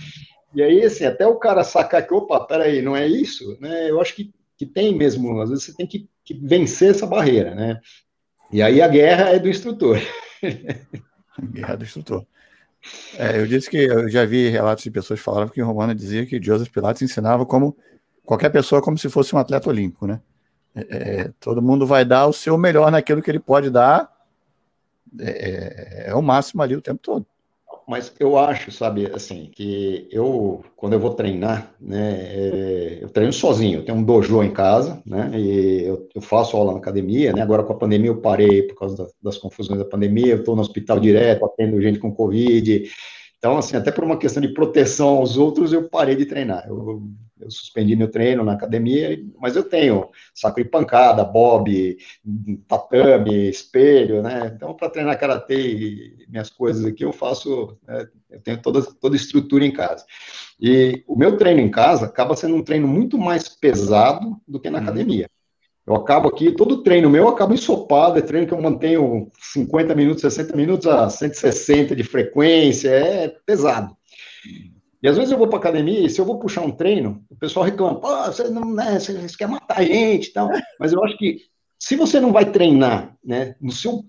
[0.55, 3.91] E aí, assim, até o cara sacar que, opa, peraí, não é isso, né?
[3.91, 7.55] Eu acho que, que tem mesmo, às vezes você tem que, que vencer essa barreira,
[7.55, 7.81] né?
[8.51, 10.01] E aí a guerra é do instrutor.
[11.53, 12.25] guerra do instrutor.
[13.19, 16.25] É, eu disse que eu já vi relatos de pessoas que falavam que Romana dizia
[16.25, 17.77] que Joseph Pilates ensinava como
[18.25, 20.21] qualquer pessoa como se fosse um atleta olímpico, né?
[20.75, 24.13] É, é, todo mundo vai dar o seu melhor naquilo que ele pode dar,
[25.19, 27.27] é, é, é, o máximo ali o tempo todo.
[27.89, 33.33] Mas eu acho, sabe, assim, que eu, quando eu vou treinar, né, é, eu treino
[33.33, 37.33] sozinho, eu tenho um dojo em casa, né, e eu, eu faço aula na academia,
[37.33, 40.41] né, agora com a pandemia eu parei por causa das, das confusões da pandemia, eu
[40.41, 42.91] estou no hospital direto, atendo gente com Covid,
[43.39, 46.67] então, assim, até por uma questão de proteção aos outros, eu parei de treinar.
[46.67, 47.03] Eu
[47.41, 51.97] eu suspendi meu treino na academia, mas eu tenho saco de pancada, bob,
[52.67, 54.53] tatame, espelho, né?
[54.55, 58.09] Então, para treinar karatê e minhas coisas aqui, eu faço, né?
[58.31, 60.05] eu tenho toda, toda estrutura em casa.
[60.61, 64.71] E o meu treino em casa acaba sendo um treino muito mais pesado do que
[64.71, 64.85] na uhum.
[64.85, 65.31] academia.
[65.87, 70.23] Eu acabo aqui, todo treino meu acaba ensopado, é treino que eu mantenho 50 minutos,
[70.23, 73.97] 60 minutos a 160 de frequência, é pesado.
[75.03, 77.37] E às vezes eu vou para academia e se eu vou puxar um treino, o
[77.37, 80.49] pessoal reclama, pô, você não, né, você, quer matar a gente e tal.
[80.81, 81.39] Mas eu acho que
[81.79, 84.05] se você não vai treinar, né, no seu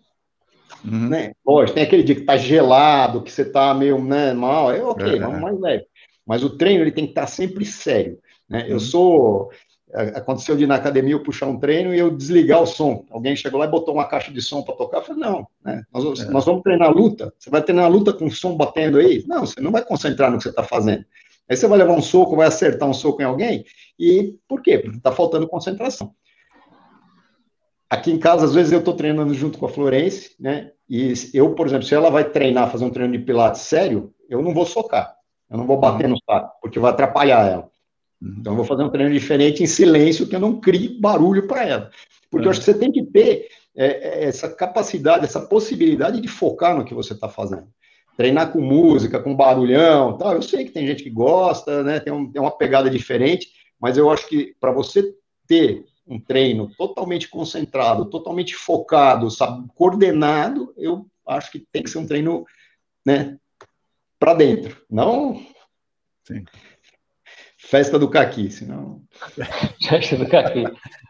[0.86, 1.10] Uhum.
[1.10, 1.32] Né?
[1.46, 5.16] Lógico, tem aquele dia que tá gelado, que você tá meio né, mal, é ok,
[5.16, 5.20] é.
[5.20, 5.86] vamos mais leve.
[6.26, 8.20] Mas o treino ele tem que estar tá sempre sério.
[8.50, 8.64] Né?
[8.64, 8.68] Uhum.
[8.68, 9.52] Eu sou.
[9.94, 13.06] Aconteceu de ir na academia eu puxar um treino e eu desligar o som.
[13.10, 14.98] Alguém chegou lá e botou uma caixa de som para tocar.
[14.98, 15.84] Eu falei, não, né?
[15.94, 16.26] nós, é.
[16.26, 17.34] nós vamos treinar luta.
[17.40, 19.24] Você vai treinar a luta com o som batendo aí?
[19.26, 21.06] Não, você não vai concentrar no que você está fazendo.
[21.50, 23.64] Aí você vai levar um soco, vai acertar um soco em alguém.
[23.98, 24.78] E por quê?
[24.78, 26.14] Porque está faltando concentração.
[27.90, 30.72] Aqui em casa, às vezes, eu estou treinando junto com a Florence, né?
[30.90, 34.42] E eu, por exemplo, se ela vai treinar, fazer um treino de pilates sério, eu
[34.42, 35.16] não vou socar.
[35.50, 36.12] Eu não vou bater uhum.
[36.12, 37.70] no saco, porque vai atrapalhar ela.
[38.22, 38.36] Uhum.
[38.40, 41.66] Então, eu vou fazer um treino diferente em silêncio, que eu não crie barulho para
[41.66, 41.92] ela.
[42.30, 46.28] Porque eu acho que você tem que ter é, é, essa capacidade, essa possibilidade de
[46.28, 47.68] focar no que você está fazendo.
[48.18, 50.34] Treinar com música, com barulhão, tal.
[50.34, 52.00] Eu sei que tem gente que gosta, né?
[52.00, 53.48] Tem, um, tem uma pegada diferente,
[53.80, 55.14] mas eu acho que para você
[55.48, 61.98] ter um treino totalmente concentrado, totalmente focado, sabe, coordenado, eu acho que tem que ser
[61.98, 62.46] um treino,
[63.06, 63.38] né,
[64.18, 65.46] para dentro, não
[66.28, 66.44] Sim.
[67.70, 69.02] Festa do caqui, senão
[69.88, 70.64] festa do caqui.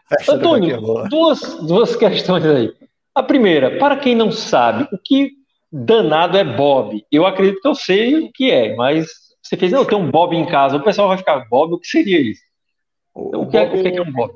[0.08, 2.72] Festa Antônio, do caqui é duas duas questões aí.
[3.14, 5.32] A primeira, para quem não sabe, o que
[5.72, 7.04] danado é Bob?
[7.10, 9.06] Eu acredito que eu sei o que é, mas
[9.42, 11.86] você fez, não, tem um Bob em casa, o pessoal vai ficar, Bob, o que
[11.86, 12.42] seria isso?
[13.14, 14.32] o, que, é, o que é, é um Bob?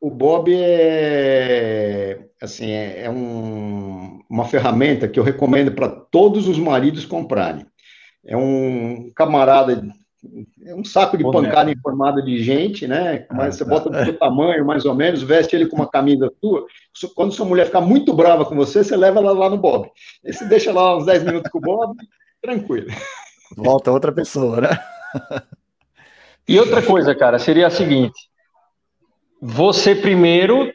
[0.00, 6.58] O Bob é assim é, é um, uma ferramenta que eu recomendo para todos os
[6.58, 7.66] maridos comprarem.
[8.26, 9.82] É um camarada,
[10.64, 13.26] é um saco de pancada em formado de gente, né?
[13.30, 13.70] Mas ah, você tá.
[13.70, 16.66] bota do seu tamanho, mais ou menos, veste ele com uma camisa tua.
[17.14, 19.90] Quando sua mulher ficar muito brava com você, você leva ela lá no Bob.
[20.24, 21.96] Aí você deixa lá uns 10 minutos com o Bob,
[22.40, 22.88] tranquilo.
[23.56, 24.70] Volta outra pessoa, né?
[26.46, 28.28] E outra coisa, cara, seria a seguinte:
[29.40, 30.70] você primeiro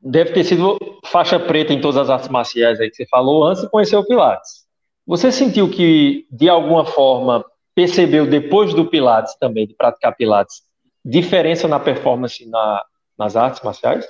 [0.00, 3.62] deve ter sido faixa preta em todas as artes marciais aí que você falou antes
[3.62, 4.62] de conhecer o Pilates.
[5.06, 10.62] Você sentiu que, de alguma forma, percebeu depois do Pilates também, de praticar Pilates,
[11.04, 12.82] diferença na performance na,
[13.18, 14.06] nas artes marciais?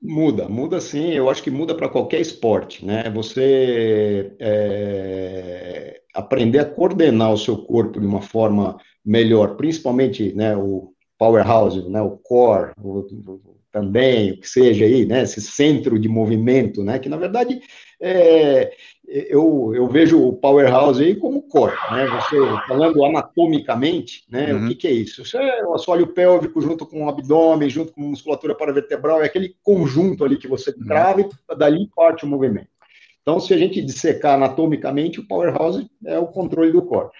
[0.00, 1.12] Muda, muda sim.
[1.12, 3.10] Eu acho que muda para qualquer esporte, né?
[3.10, 10.92] Você é, aprender a coordenar o seu corpo de uma forma melhor, principalmente, né, o
[11.18, 16.08] powerhouse, né, o core, o, o, também, o que seja aí, né, esse centro de
[16.08, 17.60] movimento, né, que na verdade
[18.00, 18.72] é,
[19.06, 22.36] eu, eu vejo o powerhouse aí como core, né, você
[22.68, 24.64] falando anatomicamente, né, uhum.
[24.64, 25.22] o que, que é isso?
[25.22, 29.26] Isso é o assoalho pélvico junto com o abdômen, junto com a musculatura paravertebral, é
[29.26, 30.86] aquele conjunto ali que você uhum.
[30.86, 31.30] trava uhum.
[31.50, 32.68] e dali parte o movimento.
[33.22, 37.10] Então, se a gente dissecar anatomicamente, o powerhouse é o controle do core.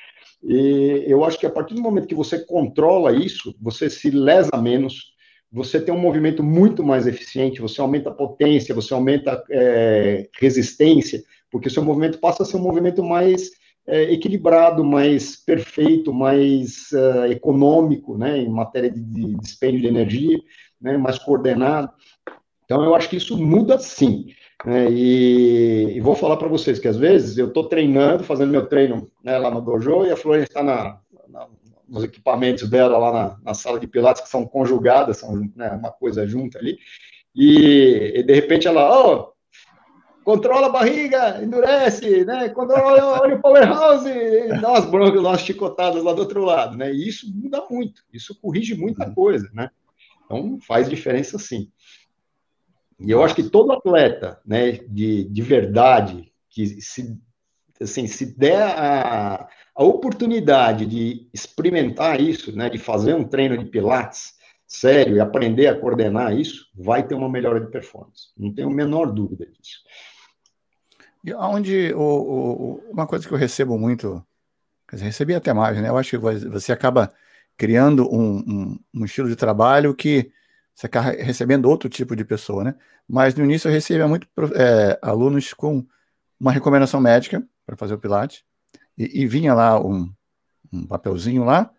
[0.42, 4.56] E eu acho que a partir do momento que você controla isso, você se lesa
[4.56, 5.15] menos,
[5.52, 11.22] você tem um movimento muito mais eficiente, você aumenta a potência, você aumenta é, resistência,
[11.50, 13.50] porque o seu movimento passa a ser um movimento mais
[13.86, 20.38] é, equilibrado, mais perfeito, mais uh, econômico, né, em matéria de, de dispêndio de energia,
[20.80, 21.90] né, mais coordenado.
[22.64, 24.26] Então, eu acho que isso muda sim.
[24.64, 24.90] Né?
[24.90, 29.08] E, e, vou falar para vocês que às vezes eu estou treinando, fazendo meu treino
[29.22, 31.46] né, lá no dojo, e a Florence está na, na,
[31.88, 35.90] nos equipamentos dela lá na, na, sala de pilates, que são conjugadas, são né, uma
[35.90, 36.78] coisa junta ali,
[37.34, 39.32] e, e de repente ela, oh,
[40.26, 42.48] controla a barriga, endurece, né?
[42.48, 44.10] Controla, olha o powerhouse,
[44.60, 46.92] dá umas broncas, dá umas chicotadas lá do outro lado, né?
[46.92, 49.14] E isso muda muito, isso corrige muita uhum.
[49.14, 49.70] coisa, né?
[50.24, 51.70] Então faz diferença sim.
[52.98, 57.16] E eu acho que todo atleta, né, de, de verdade, que se,
[57.80, 63.66] assim, se der a, a oportunidade de experimentar isso, né, de fazer um treino de
[63.66, 64.34] pilates
[64.66, 68.28] sério e aprender a coordenar isso, vai ter uma melhora de performance.
[68.36, 69.80] Não tenho a menor dúvida disso.
[71.22, 74.24] E onde o, o, uma coisa que eu recebo muito,
[74.88, 75.88] quer dizer, recebi até mais, né?
[75.88, 76.16] Eu acho que
[76.48, 77.12] você acaba
[77.56, 80.32] criando um, um, um estilo de trabalho que
[80.74, 82.74] você acaba recebendo outro tipo de pessoa, né?
[83.08, 85.86] Mas no início eu recebia muito é, alunos com
[86.38, 88.44] uma recomendação médica para fazer o Pilates,
[88.96, 90.10] e, e vinha lá um,
[90.72, 91.70] um, papelzinho lá,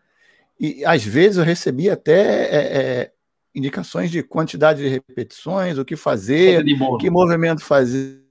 [0.59, 3.11] e às vezes eu recebia até é, é,
[3.53, 6.63] indicações de quantidade de repetições, o que fazer,
[6.99, 8.23] que movimento fazer.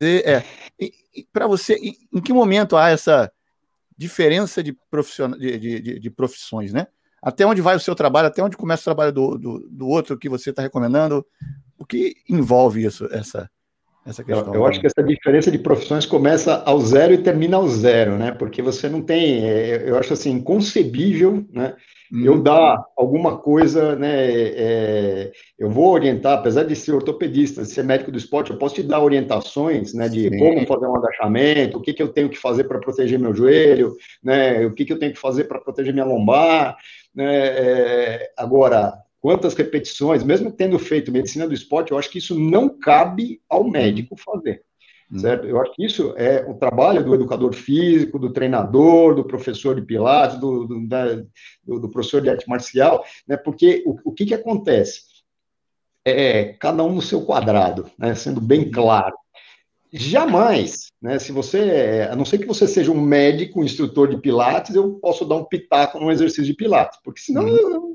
[0.00, 0.42] É.
[1.32, 3.32] Para você, em, em que momento há essa
[3.96, 5.30] diferença de, profission...
[5.32, 6.86] de, de, de profissões, né?
[7.24, 10.18] até onde vai o seu trabalho, até onde começa o trabalho do, do, do outro
[10.18, 11.24] que você está recomendando,
[11.78, 13.50] o que envolve isso, essa,
[14.06, 14.52] Essa questão.
[14.52, 18.16] Eu, eu acho que essa diferença de profissões começa ao zero e termina ao zero,
[18.16, 18.32] né?
[18.32, 21.74] Porque você não tem, é, eu acho assim, inconcebível, né?
[22.12, 22.24] Hum.
[22.24, 24.12] Eu dar alguma coisa, né?
[24.14, 28.74] É, eu vou orientar, apesar de ser ortopedista, de ser médico do esporte, eu posso
[28.74, 30.08] te dar orientações, né?
[30.08, 30.38] De Sim.
[30.38, 33.96] como fazer um agachamento, o que, que eu tenho que fazer para proteger meu joelho,
[34.22, 34.66] né?
[34.66, 36.76] O que, que eu tenho que fazer para proteger minha lombar,
[37.14, 37.46] né?
[37.46, 38.92] É, agora,
[39.24, 43.62] quantas repetições, mesmo tendo feito medicina do esporte, eu acho que isso não cabe ao
[43.62, 43.70] uhum.
[43.70, 44.62] médico fazer.
[45.10, 45.18] Uhum.
[45.18, 45.46] Certo?
[45.46, 49.80] Eu acho que isso é o trabalho do educador físico, do treinador, do professor de
[49.80, 51.14] pilates, do, do, da,
[51.64, 53.34] do, do professor de arte marcial, né?
[53.34, 55.00] porque o, o que, que acontece?
[56.04, 58.14] É, cada um no seu quadrado, né?
[58.14, 58.72] sendo bem uhum.
[58.72, 59.16] claro.
[59.90, 61.20] Jamais, né?
[61.20, 64.94] Se você, a não ser que você seja um médico, um instrutor de pilates, eu
[64.94, 67.94] posso dar um pitaco num exercício de pilates, porque senão uhum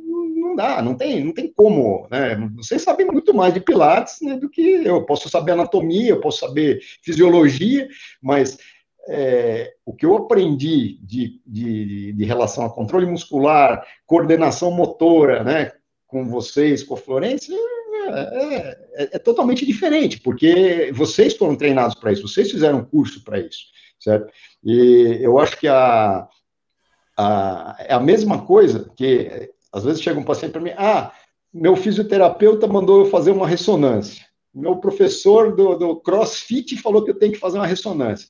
[0.59, 2.35] dá, não tem, não tem como, né?
[2.57, 5.05] Vocês sabem muito mais de Pilates né, do que eu.
[5.05, 7.87] Posso saber anatomia, eu posso saber fisiologia,
[8.21, 8.57] mas
[9.07, 15.71] é, o que eu aprendi de, de, de, relação a controle muscular, coordenação motora, né,
[16.05, 17.55] com vocês, com a Florência,
[18.09, 23.23] é, é, é totalmente diferente, porque vocês foram treinados para isso, vocês fizeram um curso
[23.23, 23.63] para isso,
[23.97, 24.29] certo?
[24.61, 26.27] E eu acho que a,
[27.17, 31.11] a, é a mesma coisa que às vezes chega um paciente para mim, ah,
[31.53, 34.25] meu fisioterapeuta mandou eu fazer uma ressonância.
[34.53, 38.27] Meu professor do, do CrossFit falou que eu tenho que fazer uma ressonância.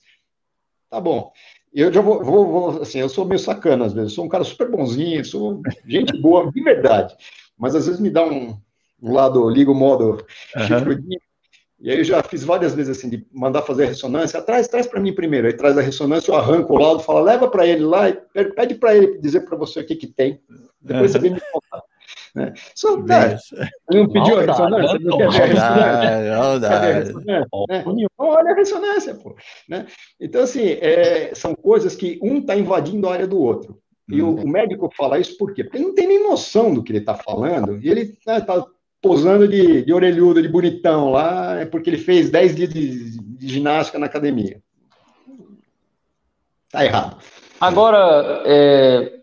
[0.89, 1.31] Tá bom.
[1.73, 4.43] Eu já vou, vou, vou, assim, eu sou meio sacana às vezes, sou um cara
[4.43, 7.15] super bonzinho, sou gente boa, de verdade.
[7.57, 8.57] Mas às vezes me dá um,
[9.01, 10.25] um lado, liga o modo
[10.55, 11.19] uhum.
[11.81, 14.85] E aí eu já fiz várias vezes assim, de mandar fazer a ressonância, traz, traz
[14.85, 17.83] para mim primeiro, aí traz a ressonância, eu arranco o laudo, fala, leva para ele
[17.83, 18.17] lá, e
[18.55, 20.41] pede para ele dizer para você o que que tem.
[20.81, 21.83] Depois você vem me contar.
[22.35, 22.53] Né?
[22.75, 23.37] Só, né?
[23.89, 24.99] Ele não pediu a ressonância?
[24.99, 27.13] Não quer ver a ressonância?
[27.25, 27.45] Né?
[28.17, 29.35] Olha a ressonância, pô.
[29.67, 29.87] Né?
[30.19, 33.79] Então, assim, é, são coisas que um está invadindo a área do outro.
[34.07, 35.63] E o, o, médico fala isso por quê?
[35.63, 38.63] Porque ele não tem nem noção do que ele está falando, e ele está né,
[39.01, 43.47] posando de, de orelhudo, de bonitão lá, é porque ele fez 10 dias de, de
[43.47, 44.61] ginástica na academia.
[46.69, 47.17] Tá errado.
[47.59, 49.19] Agora, é,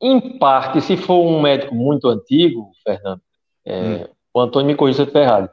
[0.00, 3.20] em parte, se for um médico muito antigo, Fernando,
[3.64, 4.08] é, hum.
[4.34, 5.50] o Antônio me corrija se eu estiver errado,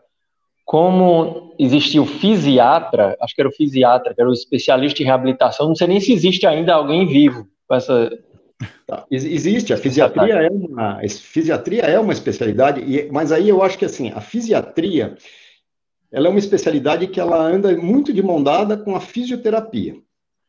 [0.66, 5.68] como existia o fisiatra, acho que era o fisiatra, que era o especialista em reabilitação,
[5.68, 8.09] não sei nem se existe ainda alguém vivo com essa,
[8.86, 9.05] Tá.
[9.09, 14.12] Existe, a fisiatria é uma, fisiatria é uma especialidade, mas aí eu acho que assim,
[14.12, 15.16] a fisiatria
[16.12, 19.95] ela é uma especialidade que ela anda muito de mão dada com a fisioterapia,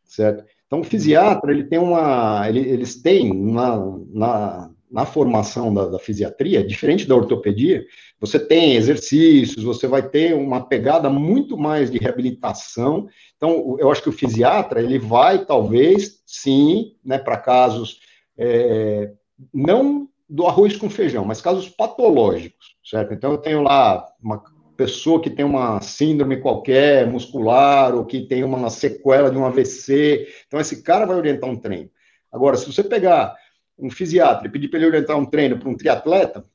[0.05, 0.45] certo?
[0.67, 3.77] Então, o fisiatra, ele tem uma, ele, eles têm na,
[4.11, 7.85] na, na formação da, da, fisiatria, diferente da ortopedia,
[8.19, 13.07] você tem exercícios, você vai ter uma pegada muito mais de reabilitação.
[13.37, 18.01] Então, eu acho que o fisiatra, ele vai, talvez, sim, né, para casos
[18.39, 19.13] é,
[19.53, 23.13] não do arroz com feijão, mas casos patológicos, certo?
[23.13, 24.43] Então, eu tenho lá uma
[24.77, 30.27] pessoa que tem uma síndrome qualquer, muscular, ou que tem uma sequela de um AVC.
[30.47, 31.91] Então, esse cara vai orientar um treino.
[32.33, 33.37] Agora, se você pegar
[33.79, 36.47] um fisiatra e pedir para ele orientar um treino para um triatleta.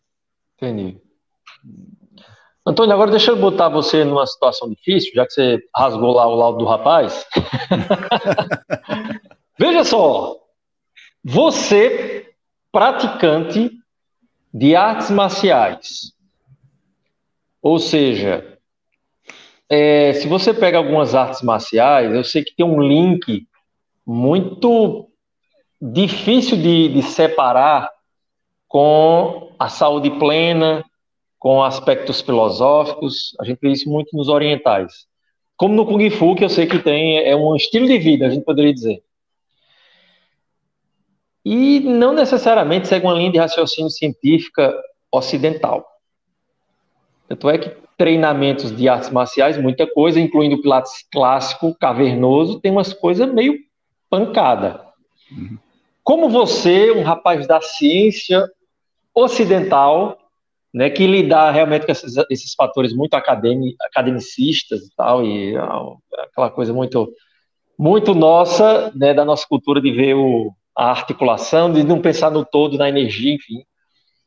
[0.55, 0.99] Entendi.
[2.65, 6.35] Antônio, agora deixa eu botar você numa situação difícil, já que você rasgou lá o
[6.35, 7.25] laudo do rapaz.
[9.59, 10.35] Veja só,
[11.23, 12.31] você,
[12.71, 13.71] praticante
[14.53, 16.13] de artes marciais,
[17.61, 18.57] ou seja,
[19.69, 23.47] é, se você pega algumas artes marciais, eu sei que tem um link
[24.05, 25.09] muito
[25.81, 27.89] difícil de, de separar
[28.67, 30.85] com a saúde plena,
[31.39, 33.35] com aspectos filosóficos.
[33.39, 35.07] A gente vê isso muito nos orientais.
[35.55, 38.29] Como no Kung Fu, que eu sei que tem, é um estilo de vida, a
[38.29, 39.03] gente poderia dizer.
[41.49, 44.77] E não necessariamente segue uma linha de raciocínio científica
[45.09, 45.87] ocidental.
[47.25, 52.69] Tanto é que treinamentos de artes marciais, muita coisa, incluindo o Pilates clássico, cavernoso, tem
[52.69, 53.57] umas coisas meio
[54.09, 54.83] pancada.
[56.03, 58.45] Como você, um rapaz da ciência
[59.15, 60.17] ocidental,
[60.73, 65.55] né, que lidar realmente com esses, esses fatores muito academicistas e tal, e
[66.17, 67.09] aquela coisa muito,
[67.79, 72.45] muito nossa, né, da nossa cultura de ver o, a articulação, de não pensar no
[72.45, 73.63] todo, na energia, enfim.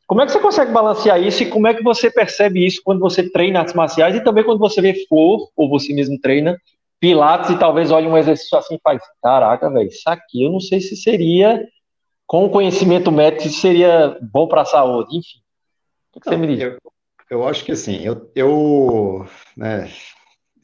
[0.05, 2.99] Como é que você consegue balancear isso e como é que você percebe isso quando
[2.99, 6.57] você treina artes marciais e também quando você vê for, ou você mesmo treina,
[6.99, 10.59] Pilates e talvez olhe um exercício assim e faz, caraca, velho, isso aqui eu não
[10.59, 11.65] sei se seria,
[12.27, 15.39] com o conhecimento médico, se seria bom para a saúde, enfim.
[16.13, 16.59] O que, você me diz?
[16.59, 16.77] Eu,
[17.29, 19.25] eu, acho que assim, eu, eu
[19.57, 19.89] né,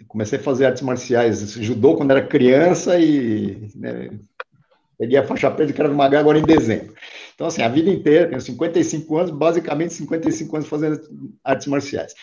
[0.07, 4.09] comecei a fazer artes marciais, judô quando era criança e né,
[4.97, 6.93] peguei a faixa preta de Krav Maga agora em dezembro.
[7.35, 10.99] Então, assim, a vida inteira, tenho 55 anos, basicamente 55 anos fazendo
[11.43, 12.13] artes marciais.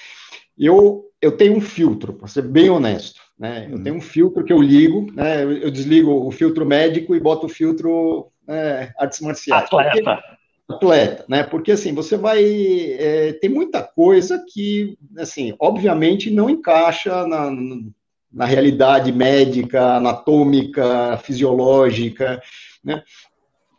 [0.58, 3.66] Eu, eu tenho um filtro, para ser bem honesto, né?
[3.70, 3.82] Eu uhum.
[3.82, 5.42] tenho um filtro que eu ligo, né?
[5.42, 9.64] Eu desligo o filtro médico e boto o filtro né, artes marciais.
[9.64, 9.90] Atleta.
[9.90, 10.10] Porque,
[10.68, 11.42] atleta, né?
[11.42, 12.44] Porque assim, você vai.
[12.44, 17.50] É, tem muita coisa que, assim, obviamente não encaixa na,
[18.34, 22.42] na realidade médica, anatômica, fisiológica,
[22.82, 23.02] né?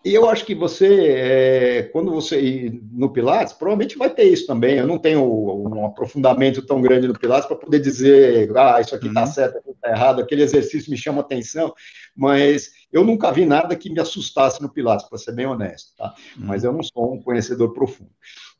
[0.05, 4.77] E eu acho que você, é, quando você no Pilates, provavelmente vai ter isso também.
[4.77, 9.07] Eu não tenho um aprofundamento tão grande no Pilates para poder dizer, ah, isso aqui
[9.07, 9.27] está uhum.
[9.27, 11.73] certo, aqui está errado, aquele exercício me chama atenção,
[12.15, 16.13] mas eu nunca vi nada que me assustasse no Pilates, para ser bem honesto, tá?
[16.37, 16.45] Uhum.
[16.45, 18.11] Mas eu não sou um conhecedor profundo.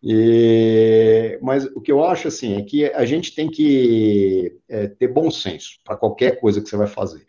[0.08, 5.08] E, mas o que eu acho assim é que a gente tem que é, ter
[5.08, 7.26] bom senso para qualquer coisa que você vai fazer.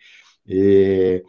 [0.47, 1.25] E,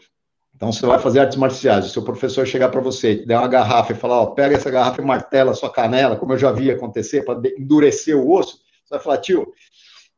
[0.54, 3.94] então, você vai fazer artes marciais, o seu professor chegar para você, der uma garrafa
[3.94, 7.24] e falar, ó, pega essa garrafa e martela sua canela, como eu já vi acontecer,
[7.24, 9.54] para endurecer o osso, você vai falar, tio,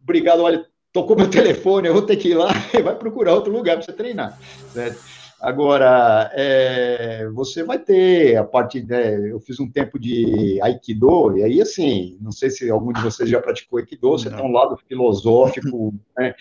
[0.02, 3.52] obrigado, olha, tocou meu telefone, eu vou ter que ir lá e vai procurar outro
[3.52, 4.40] lugar para você treinar,
[4.74, 5.19] certo?
[5.42, 11.44] Agora, é, você vai ter a parte, né, eu fiz um tempo de Aikido, e
[11.44, 14.38] aí, assim, não sei se algum de vocês já praticou Aikido, você não.
[14.38, 16.36] tem um lado filosófico, né,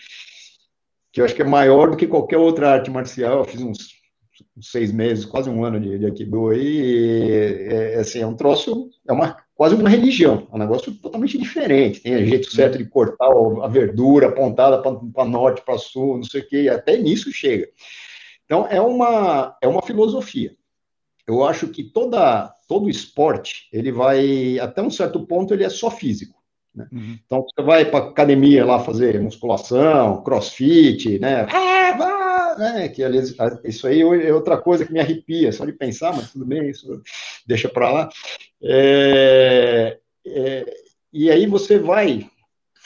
[1.13, 3.39] que eu acho que é maior do que qualquer outra arte marcial.
[3.39, 3.77] Eu fiz uns,
[4.57, 8.35] uns seis meses, quase um ano de, de Aikido aí, é, é, assim, é um
[8.35, 12.01] troço, é uma, quase uma religião, é um negócio totalmente diferente.
[12.01, 13.29] Tem jeito certo de cortar
[13.63, 17.69] a verdura apontada para norte, para sul, não sei o que, até nisso chega.
[18.49, 20.55] Então, é uma, é uma filosofia.
[21.27, 25.91] Eu acho que toda, todo esporte, ele vai, até um certo ponto, ele é só
[25.91, 26.33] físico.
[26.73, 26.87] Né?
[26.91, 27.19] Uhum.
[27.23, 31.45] Então, você vai para academia lá fazer musculação, crossfit, né?
[31.47, 32.89] Ah, vá, né?
[32.89, 36.43] Que, aliás, isso aí é outra coisa que me arrepia, só de pensar, mas tudo
[36.43, 37.03] bem, isso
[37.45, 38.09] deixa para lá.
[38.63, 40.73] É, é,
[41.13, 42.27] e aí você vai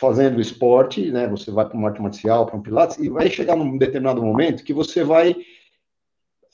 [0.08, 1.28] fazendo esporte, né?
[1.28, 4.64] Você vai para uma arte marcial, para um pilates, e vai chegar num determinado momento
[4.64, 5.36] que você vai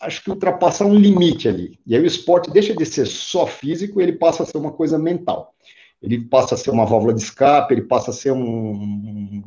[0.02, 1.78] acho que ultrapassar um limite ali.
[1.86, 4.98] E aí o esporte deixa de ser só físico, ele passa a ser uma coisa
[4.98, 5.54] mental
[6.02, 9.44] ele passa a ser uma válvula de escape, ele passa a ser um,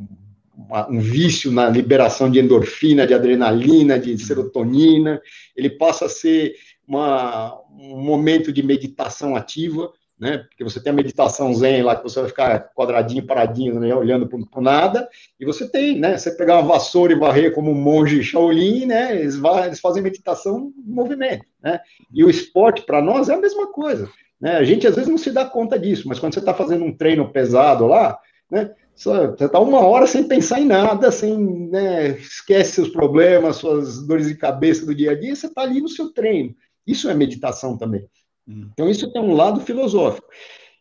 [0.90, 5.20] um, vício na liberação de endorfina, de adrenalina, de serotonina,
[5.56, 6.54] ele passa a ser
[6.86, 9.90] uma, um momento de meditação ativa,
[10.22, 10.38] né?
[10.38, 13.92] Porque você tem a meditação zen lá, que você vai ficar quadradinho, paradinho, né?
[13.92, 15.08] olhando para nada,
[15.38, 16.16] e você tem, né?
[16.16, 19.16] Você pegar uma vassoura e varrer como um monge Shaolin, né?
[19.16, 19.34] Eles,
[19.66, 21.80] eles fazem meditação em movimento, né?
[22.12, 24.08] E o esporte, para nós, é a mesma coisa.
[24.40, 24.58] Né?
[24.58, 26.96] A gente às vezes não se dá conta disso, mas quando você está fazendo um
[26.96, 28.16] treino pesado lá,
[28.48, 28.70] né?
[28.94, 29.10] Você
[29.44, 31.36] está uma hora sem pensar em nada, sem
[31.68, 35.80] né, esquece seus problemas, suas dores de cabeça do dia a dia, você está ali
[35.80, 36.54] no seu treino.
[36.86, 38.06] Isso é meditação também.
[38.48, 38.68] Hum.
[38.72, 40.28] Então, isso tem um lado filosófico.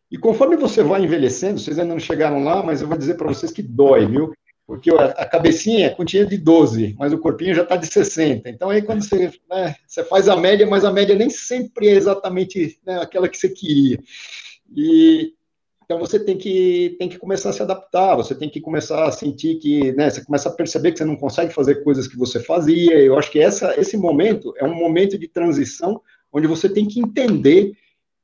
[0.10, 3.28] E conforme você vai envelhecendo, vocês ainda não chegaram lá, mas eu vou dizer para
[3.28, 4.34] vocês que dói, viu?
[4.72, 8.50] porque a cabecinha continha de 12, mas o corpinho já está de 60.
[8.50, 11.92] Então, aí quando você, né, você faz a média, mas a média nem sempre é
[11.92, 14.00] exatamente né, aquela que você queria.
[14.74, 15.34] E
[15.84, 19.12] então você tem que, tem que começar a se adaptar, você tem que começar a
[19.12, 22.40] sentir que, né, você começa a perceber que você não consegue fazer coisas que você
[22.40, 22.98] fazia.
[22.98, 26.02] Eu acho que essa, esse momento é um momento de transição
[26.32, 27.74] onde você tem que entender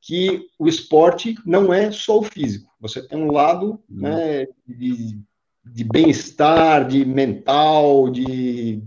[0.01, 2.71] que o esporte não é só o físico.
[2.79, 5.19] Você tem um lado né, de
[5.73, 8.81] de bem-estar, de mental, de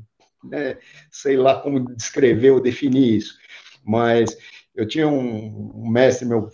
[0.45, 0.77] né,
[1.11, 3.39] sei lá como descrever ou definir isso.
[3.85, 4.37] Mas
[4.75, 6.49] eu tinha um, um mestre, meu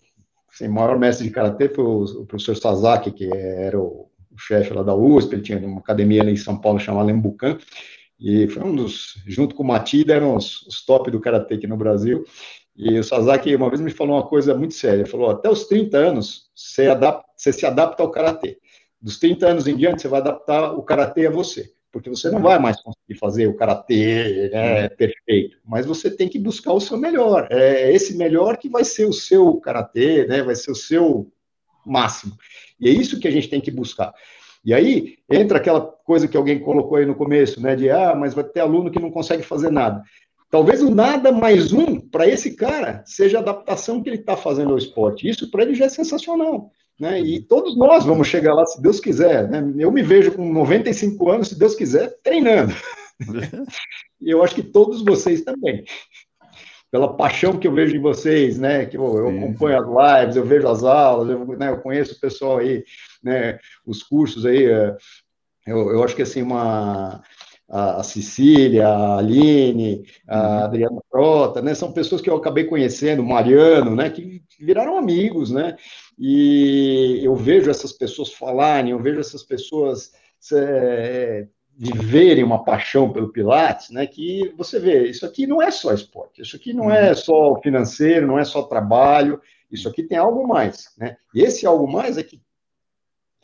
[0.53, 4.73] assim, maior mestre de karatê foi o, o, professor Sasaki, que era o, o chefe
[4.73, 7.59] lá da USP, ele tinha uma academia ali em São Paulo chamada Lembucan,
[8.19, 11.67] e foi um dos, junto com o Matida, eram os, os top do karatê aqui
[11.67, 12.25] no Brasil.
[12.77, 15.65] E o Sasaki uma vez me falou uma coisa muito séria, ele falou, até os
[15.65, 18.59] 30 anos, você, adapta, você se adapta ao karatê
[19.01, 22.43] dos 30 anos em diante, você vai adaptar o karatê a você, porque você não
[22.43, 26.97] vai mais conseguir fazer o karatê né, perfeito, mas você tem que buscar o seu
[26.99, 27.47] melhor.
[27.51, 31.31] É esse melhor que vai ser o seu karatê, né, vai ser o seu
[31.85, 32.37] máximo.
[32.81, 34.13] E é isso que a gente tem que buscar.
[34.67, 38.35] E aí entra aquela coisa que alguém colocou aí no começo, né, de ah, mas
[38.35, 40.03] vai ter aluno que não consegue fazer nada.
[40.51, 44.73] Talvez o nada mais um para esse cara seja a adaptação que ele está fazendo
[44.73, 45.29] ao esporte.
[45.29, 46.71] Isso para ele já é sensacional.
[46.99, 47.21] Né?
[47.21, 49.49] E todos nós vamos chegar lá, se Deus quiser.
[49.49, 49.75] Né?
[49.79, 52.75] Eu me vejo com 95 anos, se Deus quiser, treinando.
[54.21, 55.85] e eu acho que todos vocês também.
[56.91, 58.87] Pela paixão que eu vejo em vocês, né?
[58.87, 62.21] Que eu, eu acompanho as lives, eu vejo as aulas, eu, né, eu conheço o
[62.21, 62.85] pessoal aí,
[63.27, 63.59] né?
[63.85, 64.65] Os cursos aí.
[64.65, 64.97] É,
[65.67, 67.23] Eu, eu acho que assim, uma,
[67.69, 70.65] a Cecília, a Aline, a uhum.
[70.65, 71.75] Adriana Prota, né?
[71.75, 74.09] São pessoas que eu acabei conhecendo, Mariano, né?
[74.09, 75.77] Que viraram amigos, né?
[76.19, 80.13] E eu vejo essas pessoas falarem, eu vejo essas pessoas
[80.53, 84.07] é, viverem uma paixão pelo Pilates, né?
[84.07, 87.17] Que você vê, isso aqui não é só esporte, isso aqui não é uhum.
[87.17, 91.17] só financeiro, não é só trabalho, isso aqui tem algo mais, né?
[91.35, 92.41] E esse algo mais é que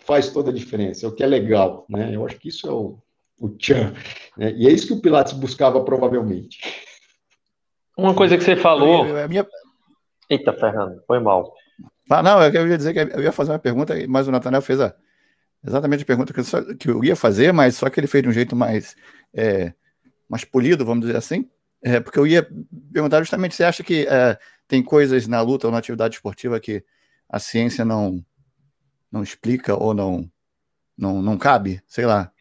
[0.04, 2.14] faz toda a diferença, é o que é legal, né?
[2.14, 2.98] Eu acho que isso é o,
[3.38, 3.94] o tchan,
[4.36, 4.52] né?
[4.52, 6.60] E é isso que o Pilates buscava provavelmente.
[7.96, 9.06] Uma coisa que você falou.
[9.06, 9.46] Eu, eu, minha...
[10.28, 11.52] Eita, Fernando, foi mal.
[12.10, 14.80] Ah, não, eu ia dizer que eu ia fazer uma pergunta, mas o Nathaniel fez
[14.80, 14.94] a,
[15.66, 18.22] exatamente a pergunta que eu, só, que eu ia fazer, mas só que ele fez
[18.22, 18.96] de um jeito mais,
[19.32, 19.72] é,
[20.28, 21.48] mais polido, vamos dizer assim.
[21.82, 22.46] É, porque eu ia
[22.92, 24.38] perguntar justamente, você acha que é,
[24.68, 26.84] tem coisas na luta ou na atividade esportiva que
[27.28, 28.24] a ciência não,
[29.12, 30.28] não explica ou não,
[30.96, 31.82] não, não cabe?
[31.86, 32.32] Sei lá.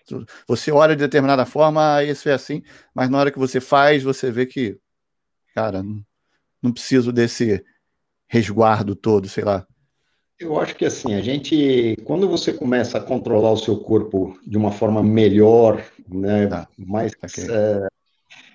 [0.48, 2.64] Você olha de determinada forma, ah, isso é assim,
[2.94, 4.78] mas na hora que você faz, você vê que,
[5.54, 6.04] cara, não,
[6.62, 7.64] não preciso desse
[8.28, 9.66] resguardo todo, sei lá.
[10.40, 14.58] Eu acho que assim, a gente, quando você começa a controlar o seu corpo de
[14.58, 16.68] uma forma melhor, né, tá.
[16.78, 17.46] mais okay.
[17.48, 17.88] é,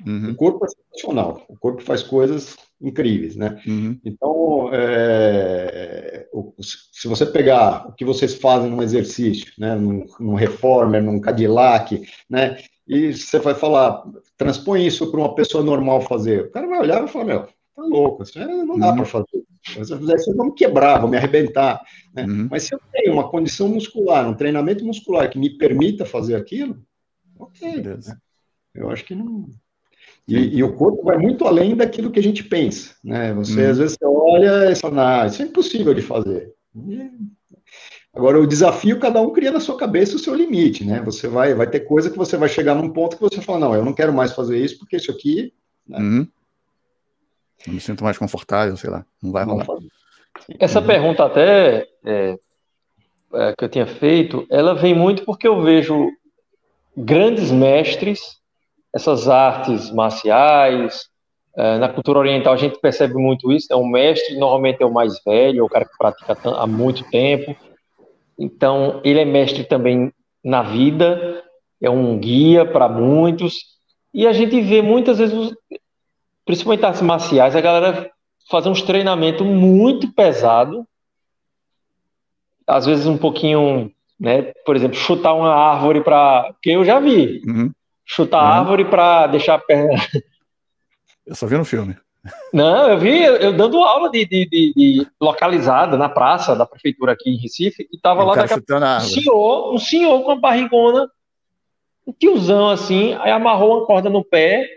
[0.04, 0.30] uhum.
[0.30, 3.62] o corpo é sensacional, o corpo faz coisas incríveis, né?
[3.66, 4.00] Uhum.
[4.04, 6.15] Então, é,
[6.60, 12.02] se você pegar o que vocês fazem num exercício, né, num, num reformer, num Cadillac,
[12.28, 14.04] né, e você vai falar,
[14.36, 17.40] transpõe isso para uma pessoa normal fazer, o cara vai olhar e vai falar, meu,
[17.42, 18.96] tá louco, isso não dá uhum.
[18.96, 19.46] para fazer.
[19.66, 21.82] Se eu fizesse, vou me quebrar, vou me arrebentar.
[22.14, 22.24] Né?
[22.24, 22.48] Uhum.
[22.50, 26.80] Mas se eu tenho uma condição muscular, um treinamento muscular que me permita fazer aquilo,
[27.38, 27.82] ok.
[27.82, 27.98] Né?
[28.74, 29.48] Eu acho que não.
[30.28, 32.94] E, e, o corpo vai muito além daquilo que a gente pensa.
[33.02, 33.32] Né?
[33.34, 33.70] Você, uhum.
[33.70, 36.52] às vezes, você olha e fala, ah, isso é impossível de fazer.
[36.74, 37.10] E...
[38.12, 41.02] Agora, o desafio, cada um cria na sua cabeça o seu limite, né?
[41.02, 43.74] Você vai, vai ter coisa que você vai chegar num ponto que você fala, não,
[43.74, 45.52] eu não quero mais fazer isso, porque isso aqui
[45.86, 45.98] né?
[45.98, 46.28] uhum.
[47.66, 49.66] Eu me sinto mais confortável, sei lá, não vai rolar.
[50.58, 50.86] Essa uhum.
[50.86, 52.38] pergunta até é,
[53.34, 56.10] é, que eu tinha feito, ela vem muito porque eu vejo
[56.96, 58.38] grandes mestres,
[58.96, 61.10] essas artes marciais,
[61.54, 64.92] é, na cultura oriental a gente percebe muito isso, é um mestre normalmente é o
[64.92, 67.54] mais velho, é o cara que pratica há muito tempo,
[68.38, 70.10] então ele é mestre também
[70.42, 71.44] na vida,
[71.80, 73.76] é um guia para muitos,
[74.14, 75.52] e a gente vê muitas vezes
[76.46, 78.10] principalmente artes marciais, a galera
[78.48, 80.86] fazer uns treinamentos muito pesado,
[82.66, 84.52] às vezes um pouquinho, né?
[84.64, 87.70] Por exemplo, chutar uma árvore para, que eu já vi, uhum.
[88.06, 88.60] Chutar uhum.
[88.60, 90.00] árvore para deixar a perna.
[91.26, 91.96] Eu só vi no filme.
[92.52, 97.12] Não, eu vi eu, dando aula de, de, de, de, localizada na praça da prefeitura
[97.12, 101.08] aqui em Recife e tava lá um senhor, um senhor com a barrigona,
[102.06, 104.76] um tiozão assim, aí amarrou uma corda no pé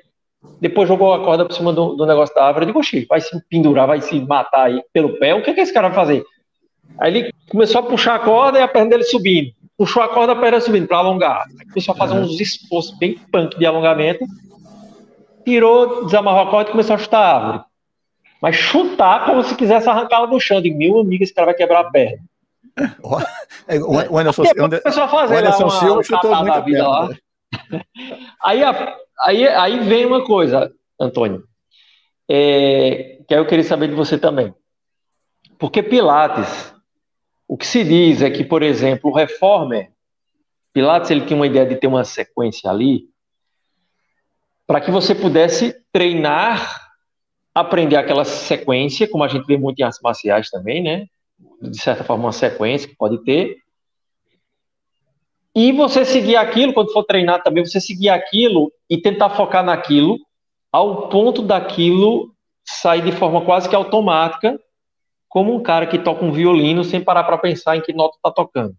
[0.59, 2.63] depois jogou a corda por cima do, do negócio da árvore.
[2.63, 5.35] Eu digo, oxi, vai se pendurar, vai se matar aí pelo pé.
[5.35, 6.23] O que, é que esse cara vai fazer?
[6.97, 9.51] Aí ele começou a puxar a corda e a perna dele subindo.
[9.79, 11.45] Puxou a corda, a perna subindo para alongar.
[11.57, 12.23] Aí começou a fazer uhum.
[12.23, 14.25] uns esforços bem punk de alongamento.
[15.45, 17.63] Tirou, desamarrou a corda e começou a chutar a árvore.
[18.41, 20.61] Mas chutar como se quisesse arrancá-la do chão.
[20.61, 22.19] Digo, meu amigo, esse cara vai quebrar a perna.
[24.09, 27.09] o Anderson, o Anderson Silva chutou muito vida lá.
[28.43, 31.43] Aí a, aí, aí vem uma coisa, Antônio,
[32.29, 34.53] é, que eu queria saber de você também.
[35.57, 36.73] Porque Pilates,
[37.49, 39.91] o que se diz é que, por exemplo, o reformer,
[40.71, 43.09] Pilates ele tinha uma ideia de ter uma sequência ali,
[44.67, 46.91] para que você pudesse treinar,
[47.55, 51.07] aprender aquela sequência, como a gente vê muito em artes marciais também, né?
[51.59, 53.57] De certa forma, uma sequência que pode ter,
[55.55, 60.19] e você seguir aquilo, quando for treinar também, você seguir aquilo e tentar focar naquilo,
[60.71, 62.31] ao ponto daquilo
[62.63, 64.59] sair de forma quase que automática,
[65.29, 68.31] como um cara que toca um violino sem parar para pensar em que nota está
[68.31, 68.75] tocando.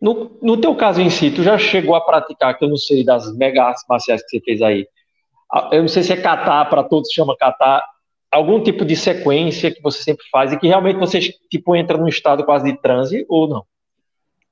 [0.00, 3.04] No, no teu caso em si, tu já chegou a praticar, que eu não sei,
[3.04, 4.86] das mega artes marciais que você fez aí,
[5.72, 7.84] eu não sei se é catar, para todos chama catar,
[8.30, 11.18] algum tipo de sequência que você sempre faz e que realmente você,
[11.50, 13.64] tipo, entra num estado quase de transe ou não?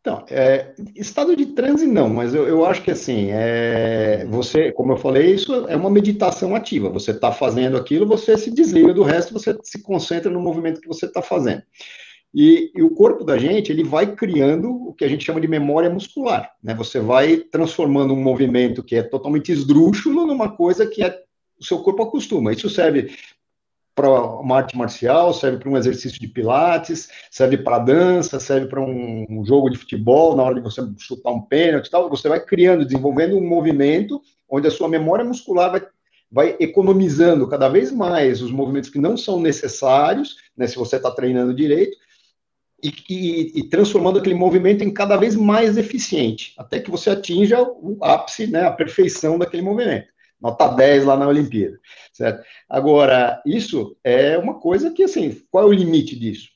[0.06, 4.92] Então, é, estado de transe não, mas eu, eu acho que assim, é, você, como
[4.92, 6.88] eu falei, isso é uma meditação ativa.
[6.90, 10.86] Você está fazendo aquilo, você se desliga do resto, você se concentra no movimento que
[10.86, 11.60] você está fazendo.
[12.32, 15.48] E, e, o corpo da gente, ele vai criando o que a gente chama de
[15.48, 16.72] memória muscular, né?
[16.74, 21.18] Você vai transformando um movimento que é totalmente esdrúxulo numa coisa que é,
[21.58, 22.52] o seu corpo acostuma.
[22.52, 23.10] Isso serve
[23.96, 28.78] para uma arte marcial, serve para um exercício de pilates, serve para dança, serve para
[28.78, 32.28] um, um, jogo de futebol, na hora de você chutar um pênalti e tal, você
[32.28, 35.82] vai criando, desenvolvendo um movimento onde a sua memória muscular vai,
[36.30, 41.10] vai economizando cada vez mais os movimentos que não são necessários, né, se você está
[41.10, 41.96] treinando direito,
[42.84, 47.62] e, e, e, transformando aquele movimento em cada vez mais eficiente, até que você atinja
[47.62, 51.78] o ápice, né, a perfeição daquele movimento nota 10 lá na Olimpíada,
[52.12, 52.44] certo?
[52.68, 56.48] Agora, isso é uma coisa que, assim, qual é o limite disso?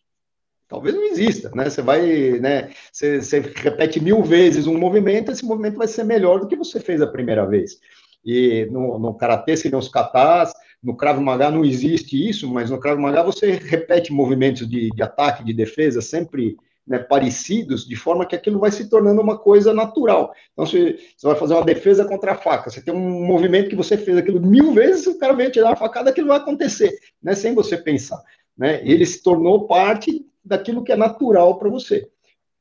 [0.68, 1.68] Talvez não exista, né?
[1.68, 2.70] Você vai, né?
[2.93, 6.78] Você, você repete mil vezes um movimento, esse movimento vai ser melhor do que você
[6.78, 7.81] fez a primeira vez.
[8.24, 10.53] E no, no karatê seriam os katas,
[10.83, 15.03] no Krav Maga não existe isso, mas no Krav Maga você repete movimentos de, de
[15.03, 16.57] ataque, de defesa, sempre
[16.91, 20.34] né, parecidos, de forma que aquilo vai se tornando uma coisa natural.
[20.53, 23.76] Então, se você vai fazer uma defesa contra a faca, você tem um movimento que
[23.76, 27.32] você fez aquilo mil vezes, o cara vem tirar uma facada, aquilo vai acontecer, né,
[27.36, 28.20] sem você pensar.
[28.59, 28.82] Né?
[28.84, 32.09] Ele se tornou parte daquilo que é natural para você.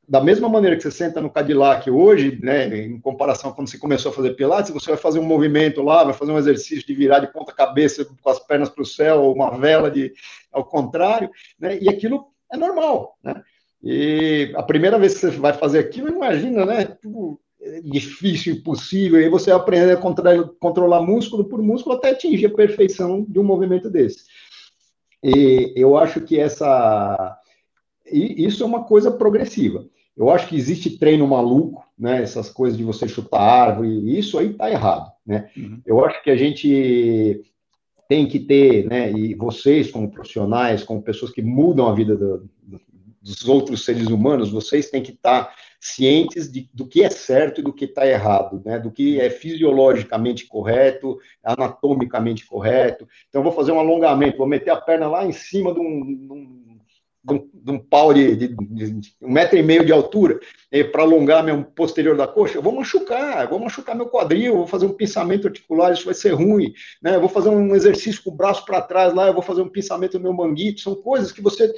[0.07, 3.79] Da mesma maneira que você senta no Cadillac hoje, né, em comparação com quando você
[3.79, 6.93] começou a fazer Pilates, você vai fazer um movimento lá, vai fazer um exercício de
[6.93, 10.13] virar de ponta cabeça com as pernas para o céu, ou uma vela de
[10.51, 13.41] ao contrário, né, e aquilo é normal, né?
[13.83, 16.85] E a primeira vez que você vai fazer aquilo, imagina, né?
[16.85, 17.39] Tudo
[17.83, 22.55] difícil, impossível, e aí você aprende a controlar, controlar músculo por músculo até atingir a
[22.55, 24.23] perfeição de um movimento desse.
[25.23, 27.37] E eu acho que essa.
[28.09, 29.85] E isso é uma coisa progressiva.
[30.15, 32.21] Eu acho que existe treino maluco, né?
[32.21, 35.49] Essas coisas de você chutar árvore, isso aí tá errado, né?
[35.55, 35.81] Uhum.
[35.85, 37.43] Eu acho que a gente
[38.07, 39.11] tem que ter, né?
[39.11, 42.49] E vocês, como profissionais, como pessoas que mudam a vida do,
[43.29, 47.63] dos outros seres humanos, vocês têm que estar cientes de, do que é certo e
[47.63, 48.79] do que está errado, né?
[48.79, 53.07] do que é fisiologicamente correto, anatomicamente correto.
[53.29, 56.59] Então, vou fazer um alongamento, vou meter a perna lá em cima de um,
[57.23, 60.39] de um, de um pau de, de, de, um metro e meio de altura,
[60.91, 64.67] para alongar meu posterior da coxa, eu vou machucar, eu vou machucar meu quadril, vou
[64.67, 67.15] fazer um pensamento articular, isso vai ser ruim, né?
[67.15, 69.69] Eu vou fazer um exercício com o braço para trás lá, eu vou fazer um
[69.69, 71.73] pensamento no meu manguito, são coisas que você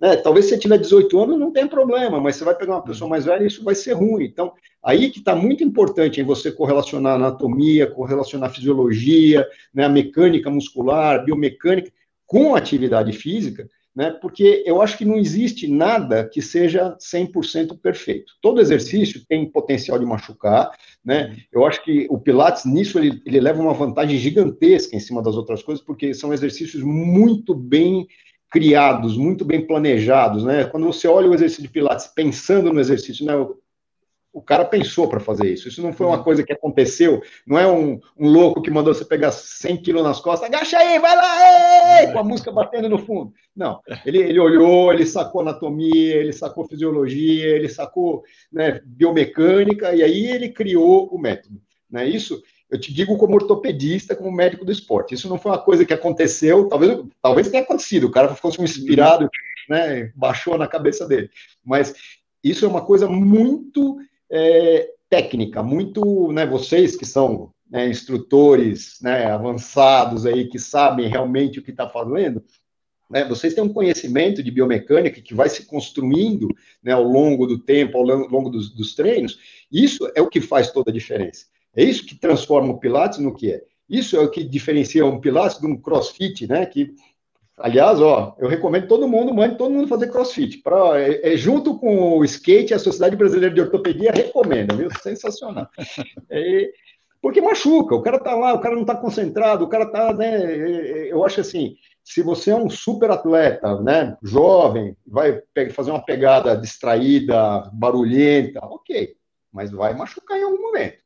[0.00, 0.16] né?
[0.16, 3.08] Talvez se você tiver 18 anos não tem problema, mas você vai pegar uma pessoa
[3.08, 4.24] mais velha e isso vai ser ruim.
[4.24, 10.50] Então, aí que está muito importante em você correlacionar anatomia, correlacionar fisiologia, né, a mecânica
[10.50, 11.92] muscular, biomecânica,
[12.26, 18.32] com atividade física, né, porque eu acho que não existe nada que seja 100% perfeito.
[18.40, 20.70] Todo exercício tem potencial de machucar,
[21.04, 21.36] né?
[21.52, 25.34] Eu acho que o Pilates, nisso, ele, ele leva uma vantagem gigantesca em cima das
[25.34, 28.06] outras coisas, porque são exercícios muito bem
[28.50, 30.64] criados, muito bem planejados, né?
[30.64, 33.36] Quando você olha o exercício de Pilates pensando no exercício, né?
[33.36, 33.56] O,
[34.32, 35.68] o cara pensou para fazer isso.
[35.68, 36.22] Isso não foi uma uhum.
[36.22, 37.20] coisa que aconteceu.
[37.46, 40.98] Não é um, um louco que mandou você pegar 100 quilos nas costas, agacha aí,
[40.98, 42.12] vai lá, ei!
[42.12, 43.32] com a música batendo no fundo.
[43.54, 43.80] Não.
[44.04, 48.22] Ele, ele olhou, ele sacou anatomia, ele sacou fisiologia, ele sacou
[48.52, 51.60] né, biomecânica, e aí ele criou o método.
[51.90, 52.08] Né?
[52.08, 52.40] Isso
[52.70, 55.14] eu te digo como ortopedista, como médico do esporte.
[55.14, 58.64] Isso não foi uma coisa que aconteceu, talvez, talvez tenha acontecido, o cara fosse um
[58.64, 59.28] inspirado,
[59.68, 61.30] né, baixou na cabeça dele.
[61.64, 61.94] Mas
[62.42, 63.98] isso é uma coisa muito
[64.30, 71.58] é, técnica, muito, né, vocês que são né, instrutores né, avançados aí, que sabem realmente
[71.58, 72.42] o que está fazendo,
[73.10, 76.48] né, vocês têm um conhecimento de biomecânica que vai se construindo
[76.80, 79.38] né, ao longo do tempo, ao longo dos, dos treinos,
[79.70, 81.46] isso é o que faz toda a diferença.
[81.76, 83.62] É isso que transforma o Pilates no que é.
[83.88, 86.64] Isso é o que diferencia um Pilates de um CrossFit, né?
[86.66, 86.94] Que,
[87.58, 90.58] aliás, ó, eu recomendo todo mundo, mande todo mundo fazer CrossFit.
[90.58, 94.88] Pra, é, é, junto com o skate, a Sociedade Brasileira de Ortopedia recomenda, viu?
[95.02, 95.68] Sensacional.
[96.32, 96.70] É,
[97.20, 100.42] porque machuca, o cara tá lá, o cara não tá concentrado, o cara tá, né?
[100.42, 105.42] É, é, eu acho assim, se você é um super atleta, né, jovem, vai
[105.72, 109.14] fazer uma pegada distraída, barulhenta, ok,
[109.52, 110.98] mas vai machucar em algum momento.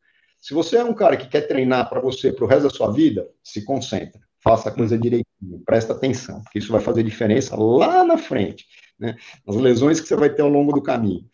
[0.45, 2.92] Se você é um cara que quer treinar para você, para o resto da sua
[2.92, 8.05] vida, se concentra, faça a coisa direitinho, presta atenção, porque isso vai fazer diferença lá
[8.05, 8.66] na frente,
[9.01, 9.16] né?
[9.47, 11.24] Nas lesões que você vai ter ao longo do caminho.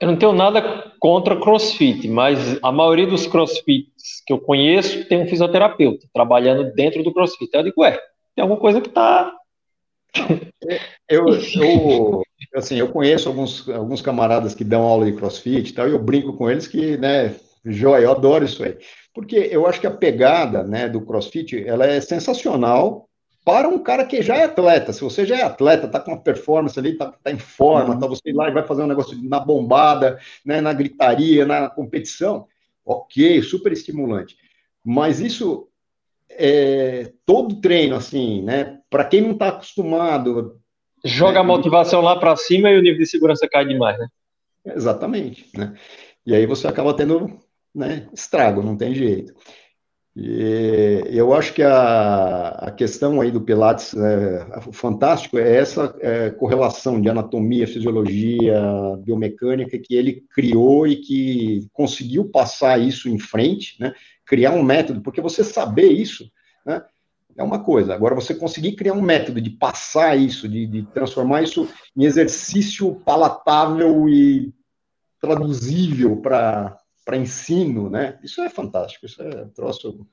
[0.00, 5.22] Eu não tenho nada contra crossfit, mas a maioria dos crossfits que eu conheço tem
[5.22, 7.50] um fisioterapeuta trabalhando dentro do crossfit.
[7.52, 7.98] Eu digo, ué,
[8.36, 9.34] tem alguma coisa que está.
[11.10, 12.22] eu, eu,
[12.54, 15.98] assim, eu conheço alguns, alguns camaradas que dão aula de crossfit e tal, e eu
[15.98, 17.34] brinco com eles que, né,
[17.64, 18.76] Joia, eu adoro isso aí.
[19.14, 23.08] Porque eu acho que a pegada né, do crossfit ela é sensacional
[23.44, 24.92] para um cara que já é atleta.
[24.92, 28.06] Se você já é atleta, está com uma performance ali, está tá em forma, tá
[28.06, 32.46] você ir lá e vai fazer um negócio na bombada, né, na gritaria, na competição,
[32.84, 34.36] ok, super estimulante.
[34.84, 35.68] Mas isso
[36.30, 38.78] é, todo treino, assim, né?
[38.88, 40.58] Para quem não está acostumado.
[41.04, 44.06] Joga né, a motivação lá para cima e o nível de segurança cai demais, né?
[44.64, 45.74] Exatamente, né?
[46.24, 47.40] E aí você acaba tendo
[47.74, 49.34] né, estrago, não tem jeito.
[50.16, 56.30] E eu acho que a, a questão aí do Pilates, é, fantástico é essa é,
[56.30, 58.60] correlação de anatomia, fisiologia,
[58.98, 63.94] biomecânica que ele criou e que conseguiu passar isso em frente, né?
[64.26, 66.30] criar um método, porque você saber isso
[66.66, 66.82] né,
[67.36, 71.42] é uma coisa, agora você conseguir criar um método de passar isso, de, de transformar
[71.42, 74.52] isso em exercício palatável e
[75.20, 78.18] traduzível para para ensino, né?
[78.22, 80.06] Isso é fantástico, isso é um troço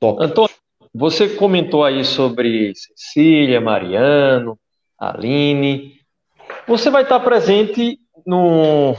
[0.00, 0.22] top.
[0.22, 0.54] Antônio,
[0.94, 4.58] você comentou aí sobre Cecília, Mariano,
[4.98, 6.00] Aline.
[6.66, 8.94] Você vai estar presente num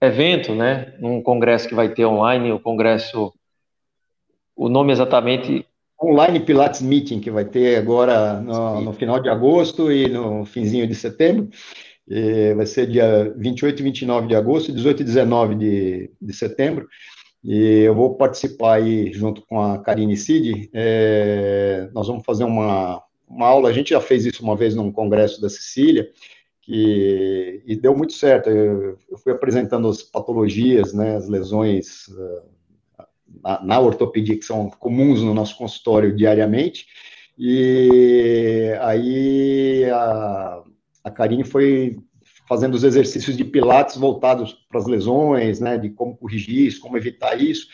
[0.00, 0.94] evento, né?
[0.98, 3.32] Num congresso que vai ter online, o congresso,
[4.56, 5.66] o nome exatamente
[6.02, 10.86] Online Pilates Meeting, que vai ter agora no, no, final de agosto e no finzinho
[10.86, 11.50] de setembro.
[12.10, 16.88] E vai ser dia 28 e 29 de agosto, 18 e 19 de, de setembro.
[17.44, 20.68] E eu vou participar aí junto com a Karine Cid.
[20.74, 23.68] É, nós vamos fazer uma, uma aula.
[23.68, 26.10] A gente já fez isso uma vez num congresso da Sicília,
[26.60, 28.50] que, e deu muito certo.
[28.50, 33.06] Eu, eu fui apresentando as patologias, né, as lesões uh,
[33.40, 36.86] na, na ortopedia que são comuns no nosso consultório diariamente.
[37.38, 40.59] E aí a,
[41.02, 41.98] a Karine foi
[42.48, 46.96] fazendo os exercícios de pilates voltados para as lesões, né, de como corrigir isso, como
[46.96, 47.68] evitar isso.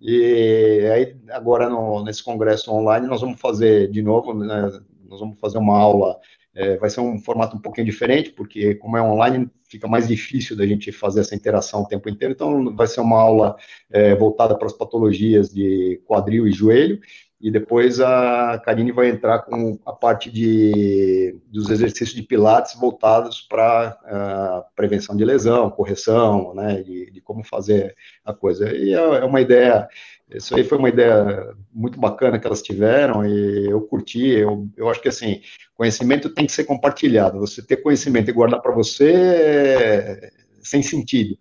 [0.00, 4.70] E aí, agora, no, nesse congresso online, nós vamos fazer de novo, né,
[5.06, 6.18] nós vamos fazer uma aula,
[6.54, 10.56] é, vai ser um formato um pouquinho diferente, porque como é online, fica mais difícil
[10.56, 13.56] da gente fazer essa interação o tempo inteiro, então vai ser uma aula
[13.90, 16.98] é, voltada para as patologias de quadril e joelho,
[17.42, 23.40] e depois a Karine vai entrar com a parte de, dos exercícios de pilates voltados
[23.40, 28.72] para uh, prevenção de lesão, correção, né, de, de, como fazer a coisa.
[28.72, 29.88] E é, é, uma ideia,
[30.32, 34.88] isso aí foi uma ideia muito bacana que elas tiveram e eu curti, eu, eu
[34.88, 35.40] acho que assim,
[35.74, 40.30] conhecimento tem que ser compartilhado, você ter conhecimento e guardar para você é
[40.62, 41.36] sem sentido.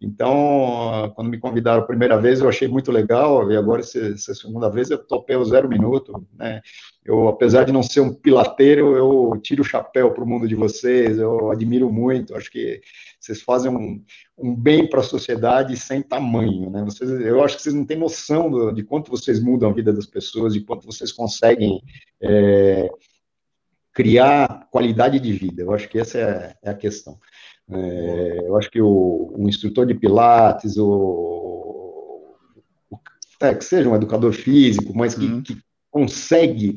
[0.00, 4.68] Então, quando me convidaram a primeira vez, eu achei muito legal, e agora, essa, segunda
[4.68, 6.60] vez, eu topei o zero minuto, né?
[7.02, 10.54] Eu, apesar de não ser um pilateiro, eu tiro o chapéu para o mundo de
[10.54, 12.80] vocês, eu admiro muito, acho que
[13.18, 14.04] vocês fazem um,
[14.36, 16.84] um bem para a sociedade sem tamanho, né?
[16.84, 19.94] Vocês, eu acho que vocês não têm noção do, de quanto vocês mudam a vida
[19.94, 21.80] das pessoas, de quanto vocês conseguem
[22.20, 22.90] é,
[23.94, 27.18] criar qualidade de vida, eu acho que essa é, é a questão.
[27.70, 32.36] É, eu acho que o, o, instrutor de Pilates, o,
[32.88, 32.98] o
[33.40, 35.42] é, que seja um educador físico, mas que, uhum.
[35.42, 35.58] que
[35.90, 36.76] consegue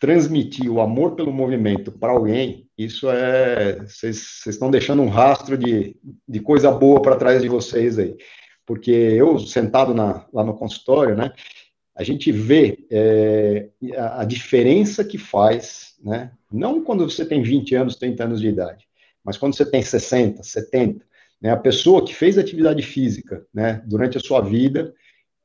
[0.00, 3.80] transmitir o amor pelo movimento para alguém, isso é.
[3.80, 5.96] Vocês estão deixando um rastro de,
[6.28, 8.16] de coisa boa para trás de vocês aí.
[8.64, 11.32] Porque eu, sentado na, lá no consultório, né,
[11.96, 17.74] a gente vê é, a, a, diferença que faz, né, não quando você tem 20
[17.74, 18.86] anos, 30 anos de idade,
[19.24, 21.04] mas quando você tem 60, 70,
[21.40, 24.94] né, a pessoa que fez atividade física né, durante a sua vida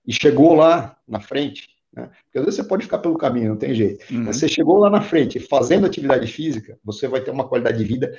[0.05, 3.57] e chegou lá na frente, né, porque às vezes você pode ficar pelo caminho, não
[3.57, 4.23] tem jeito, uhum.
[4.23, 7.83] mas você chegou lá na frente fazendo atividade física, você vai ter uma qualidade de
[7.83, 8.17] vida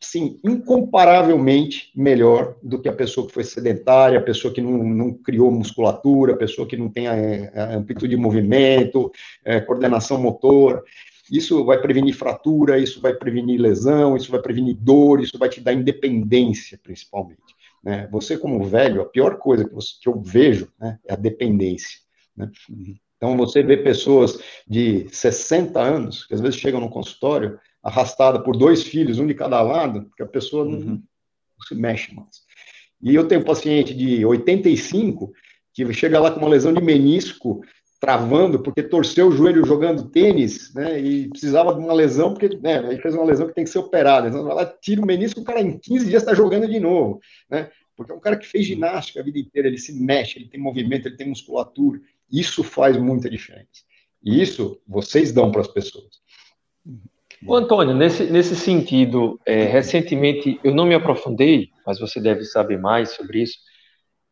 [0.00, 5.12] sim, incomparavelmente melhor do que a pessoa que foi sedentária, a pessoa que não, não
[5.12, 7.12] criou musculatura, a pessoa que não tem a,
[7.54, 9.12] a amplitude de movimento,
[9.44, 10.82] é, coordenação motor.
[11.30, 15.60] Isso vai prevenir fratura, isso vai prevenir lesão, isso vai prevenir dor, isso vai te
[15.60, 17.54] dar independência, principalmente.
[17.82, 18.08] Né?
[18.10, 22.00] Você, como velho, a pior coisa que, você, que eu vejo né, é a dependência.
[22.36, 22.50] Né?
[23.16, 28.56] Então, você vê pessoas de 60 anos, que às vezes chegam no consultório, arrastada por
[28.56, 30.86] dois filhos, um de cada lado, que a pessoa não, uhum.
[30.94, 32.42] não se mexe mais.
[33.02, 35.32] E eu tenho um paciente de 85
[35.72, 37.62] que chega lá com uma lesão de menisco
[38.00, 40.98] travando porque torceu o joelho jogando tênis, né?
[40.98, 43.78] E precisava de uma lesão, porque né, aí fez uma lesão que tem que ser
[43.78, 44.28] operada.
[44.28, 47.70] Então, ela tira o menisco, o cara em 15 dias está jogando de novo, né?
[47.94, 50.58] Porque é um cara que fez ginástica a vida inteira, ele se mexe, ele tem
[50.58, 52.00] movimento, ele tem musculatura.
[52.32, 53.84] Isso faz muita diferença.
[54.24, 56.08] E isso vocês dão para as pessoas.
[57.46, 62.78] Ô, Antônio, nesse, nesse sentido, é, recentemente eu não me aprofundei, mas você deve saber
[62.78, 63.58] mais sobre isso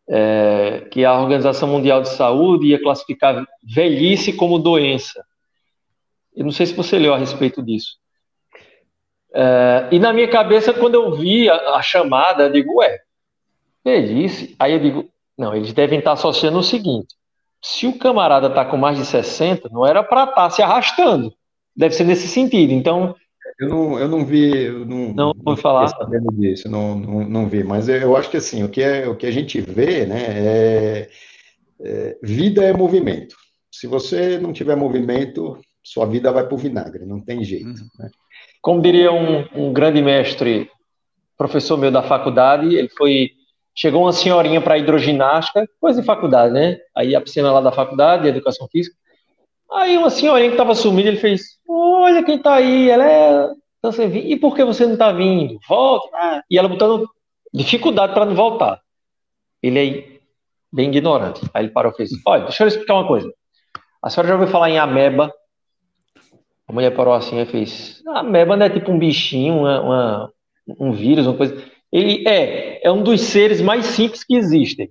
[0.08, 5.22] é, que a Organização Mundial de Saúde ia classificar velhice como doença.
[6.34, 7.96] Eu não sei se você leu a respeito disso.
[9.34, 12.98] É, e na minha cabeça, quando eu vi a, a, chamada, eu digo, ué,
[13.84, 14.56] velhice?
[14.58, 17.14] Aí eu digo, não, eles devem estar associando o seguinte:
[17.62, 21.32] se o camarada tá com mais de 60, não era para estar tá se arrastando.
[21.76, 22.72] Deve ser nesse sentido.
[22.72, 23.14] Então.
[23.58, 24.64] Eu não, eu não vi.
[24.66, 25.88] Eu não, não vou falar.
[25.88, 27.62] sabendo disso, não, não, não vi.
[27.64, 31.08] Mas eu acho que assim, o que, é, o que a gente vê, né, é,
[31.80, 33.36] é vida é movimento.
[33.70, 37.68] Se você não tiver movimento, sua vida vai para o vinagre, não tem jeito.
[37.68, 37.88] Uhum.
[37.98, 38.10] Né?
[38.60, 40.68] Como diria um, um grande mestre,
[41.36, 43.30] professor meu da faculdade, ele foi
[43.74, 46.78] chegou uma senhorinha para hidroginástica, coisa de faculdade, né?
[46.96, 48.96] Aí a piscina lá da faculdade, de educação física.
[49.72, 53.50] Aí uma senhorinha que estava sumida, ele fez: Olha quem está aí, ela é.
[53.78, 55.58] Então, você e por que você não está vindo?
[55.68, 56.08] Volta.
[56.14, 56.42] Ah.
[56.50, 57.08] E ela botando
[57.52, 58.80] dificuldade para não voltar.
[59.62, 60.20] Ele aí,
[60.72, 61.42] bem ignorante.
[61.52, 63.30] Aí ele parou e fez: Olha, deixa eu explicar uma coisa.
[64.02, 65.32] A senhora já ouviu falar em ameba?
[66.66, 70.32] A mulher parou assim e fez: Ameba não é tipo um bichinho, uma, uma,
[70.80, 71.62] um vírus, uma coisa.
[71.92, 74.90] Ele é, é um dos seres mais simples que existem.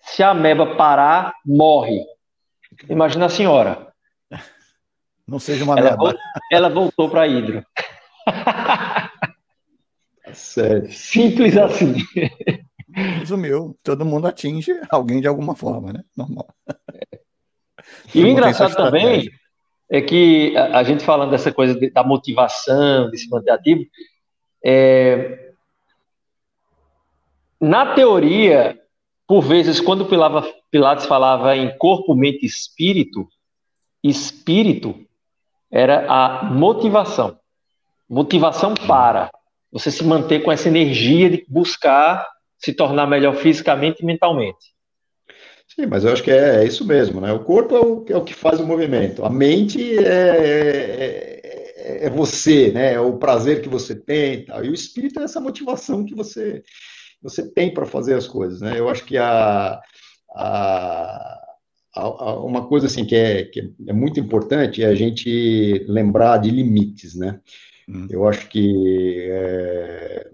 [0.00, 2.04] Se a ameba parar, morre.
[2.88, 3.91] Imagina a senhora.
[5.32, 6.20] Não seja uma ela Voltou,
[6.52, 7.64] ela voltou para Hidro.
[10.34, 10.92] Sério.
[10.92, 11.94] Simples assim.
[13.18, 13.74] Resumiu.
[13.82, 16.04] Todo mundo atinge alguém de alguma forma, né?
[16.14, 16.54] Normal.
[18.14, 19.30] E o engraçado também
[19.90, 23.86] é que a, a, gente falando dessa coisa de, da motivação, de se manter ativo,
[24.62, 25.54] é,
[27.58, 28.78] na teoria,
[29.26, 30.06] por vezes, quando
[30.70, 33.26] Pilatos falava em corpo, mente e espírito,
[34.04, 35.06] espírito
[35.72, 37.38] era a motivação.
[38.08, 39.30] Motivação para
[39.72, 44.72] você se manter com essa energia de buscar se tornar melhor fisicamente e mentalmente.
[45.74, 47.32] Sim, mas eu acho que é, é isso mesmo, né?
[47.32, 49.24] O corpo é o, é o, que faz o movimento.
[49.24, 51.40] A mente é,
[51.74, 52.92] é, é, você, né?
[52.92, 54.62] É o prazer que você tem e tal.
[54.62, 56.62] E o espírito é essa motivação que você
[57.22, 58.78] você tem para fazer as coisas, né?
[58.78, 59.80] Eu acho que a,
[60.34, 61.41] a,
[61.94, 67.14] uma coisa assim que é, que é muito importante é a gente lembrar de limites,
[67.14, 67.40] né?
[67.88, 68.06] Hum.
[68.08, 70.30] Eu acho que é,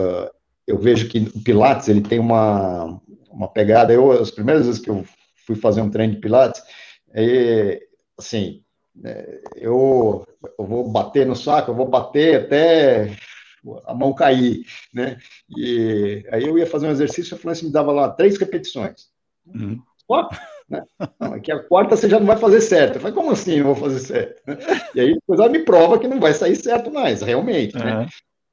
[0.00, 0.30] uh,
[0.66, 3.92] eu vejo que o Pilates ele tem uma, uma pegada.
[3.92, 5.04] Eu as primeiras vezes que eu
[5.46, 6.62] fui fazer um treino de Pilates,
[7.12, 7.80] é,
[8.18, 8.62] assim,
[9.04, 10.26] é, eu,
[10.58, 13.16] eu vou bater no saco, eu vou bater até
[13.84, 15.18] a mão cair, né?
[15.56, 19.08] E aí eu ia fazer um exercício, a França me dava lá três repetições.
[19.46, 19.80] Uhum.
[20.68, 20.82] Né?
[21.20, 22.96] Não, aqui a quarta você já não vai fazer certo.
[22.96, 24.42] Eu falei, como assim não vou fazer certo?
[24.94, 27.84] E aí depois ela me prova que não vai sair certo mais, realmente, uhum.
[27.84, 28.06] né?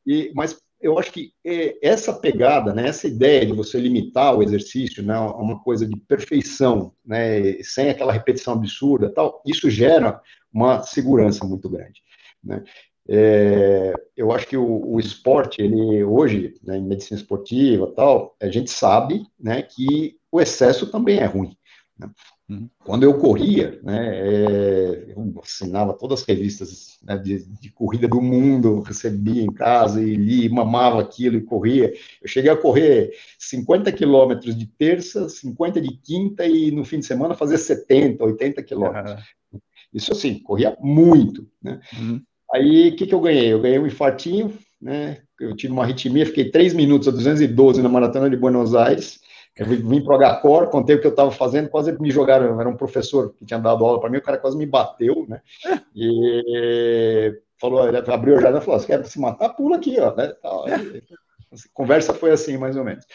[0.06, 4.44] E, mas eu acho que é, essa pegada, né, essa ideia de você limitar o
[4.44, 10.84] exercício, né, uma coisa de perfeição, né, sem aquela repetição absurda, tal, isso gera uma
[10.84, 12.02] segurança muito grande.
[12.44, 12.62] Né?
[13.08, 18.50] É, eu acho que o, o, esporte, ele hoje, né, em medicina esportiva tal, a
[18.50, 21.56] gente sabe né, que o excesso também é ruim.
[22.04, 22.10] Né?
[22.50, 22.70] Uhum.
[22.84, 28.22] Quando eu corria, né, é, eu assinava todas as revistas né, de, de, corrida do
[28.22, 31.94] mundo, recebia em casa e li, mamava aquilo e corria.
[32.22, 37.06] Eu cheguei a correr 50 quilômetros de terça, 50 de quinta e no fim de
[37.06, 39.14] semana fazer 70, 80 quilômetros.
[39.52, 39.60] Uhum.
[39.94, 41.48] Isso assim, corria muito.
[41.62, 41.80] Né?
[41.98, 42.22] Uhum.
[42.54, 43.52] Aí, o que, que eu ganhei?
[43.52, 45.20] Eu ganhei um infartinho, né?
[45.40, 49.20] Eu tive uma arritmia, fiquei 3 minutos a 212 na maratona de Buenos Aires.
[49.56, 52.60] Eu vim para o HCOR, contei o que eu estava fazendo, quase me jogaram.
[52.60, 55.42] Era um professor que tinha dado aula para mim, o cara quase me bateu, né?
[55.96, 59.50] E falou, ele abriu a janela e falou: Você quer se matar?
[59.50, 60.14] Pula aqui, ó.
[60.16, 60.34] Né?
[60.44, 63.06] A conversa foi assim, mais ou menos.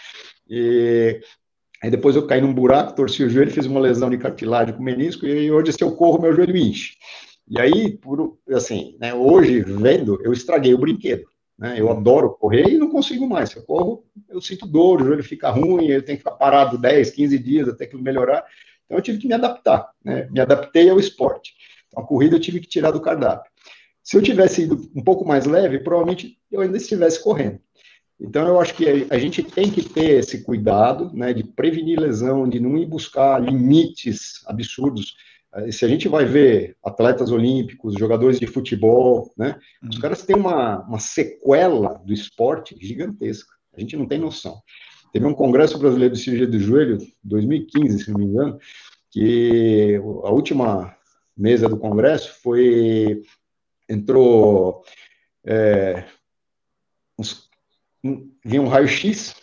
[0.48, 1.20] E
[1.82, 4.82] aí depois eu caí num buraco, torci o joelho, fiz uma lesão de cartilagem com
[4.82, 6.94] menisco, e hoje, se eu corro, meu joelho enche.
[7.48, 11.24] E aí, por, assim, né, hoje, vendo, eu estraguei o brinquedo.
[11.58, 11.74] Né?
[11.78, 13.50] Eu adoro correr e não consigo mais.
[13.50, 16.78] Se eu corro, eu sinto dor, o joelho fica ruim, eu tenho que ficar parado
[16.78, 18.44] 10, 15 dias até que melhorar.
[18.84, 19.90] Então, eu tive que me adaptar.
[20.04, 20.28] Né?
[20.30, 21.54] Me adaptei ao esporte.
[21.88, 23.50] Então, a corrida eu tive que tirar do cardápio.
[24.02, 27.60] Se eu tivesse ido um pouco mais leve, provavelmente eu ainda estivesse correndo.
[28.20, 32.48] Então, eu acho que a gente tem que ter esse cuidado né, de prevenir lesão,
[32.48, 35.14] de não ir buscar limites absurdos.
[35.70, 40.02] Se a gente vai ver atletas olímpicos, jogadores de futebol, né, os uhum.
[40.02, 43.52] caras têm uma, uma sequela do esporte gigantesca.
[43.76, 44.60] A gente não tem noção.
[45.12, 48.58] Teve um Congresso Brasileiro de Cirurgia do Joelho, 2015, se não me engano,
[49.10, 50.94] que a última
[51.36, 53.22] mesa do Congresso foi.
[53.88, 54.82] entrou.
[55.44, 56.04] É,
[57.18, 57.48] uns,
[58.04, 59.34] um, vinha um raio-x,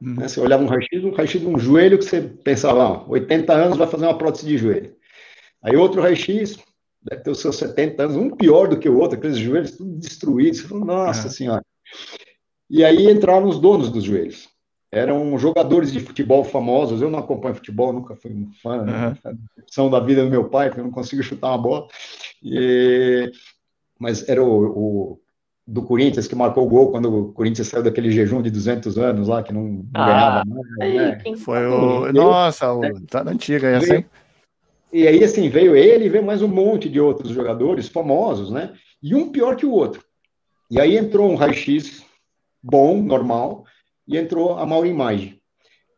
[0.00, 0.14] uhum.
[0.14, 3.52] né, você olhava um raio-x, um raio-x de um joelho que você pensava, ah, 80
[3.52, 4.96] anos vai fazer uma prótese de joelho.
[5.62, 6.58] Aí outro raio-x,
[7.02, 9.94] deve ter os seus 70 anos, um pior do que o outro, aqueles joelhos tudo
[9.96, 10.60] destruídos.
[10.60, 11.30] Você fala, nossa é.
[11.30, 11.64] senhora.
[12.68, 14.48] E aí entraram os donos dos joelhos.
[14.92, 17.02] eram jogadores de futebol famosos.
[17.02, 18.84] Eu não acompanho futebol, nunca fui um fã.
[18.84, 19.16] Né?
[19.66, 21.88] São da vida do meu pai, porque eu não consigo chutar uma bola.
[22.42, 23.30] E...
[23.98, 25.20] Mas era o, o,
[25.66, 29.28] do Corinthians que marcou o gol quando o Corinthians saiu daquele jejum de 200 anos
[29.28, 30.94] lá, que não, não ah, ganhava mais.
[30.94, 31.36] Né?
[31.36, 32.12] Foi o.
[32.12, 32.80] Nossa, o...
[33.06, 34.06] tá na antiga essa, hein?
[34.92, 38.74] E aí, assim, veio ele e veio mais um monte de outros jogadores famosos, né?
[39.00, 40.04] E um pior que o outro.
[40.68, 42.04] E aí entrou um raio-x
[42.62, 43.64] bom, normal,
[44.06, 45.40] e entrou a Maureen Maggi.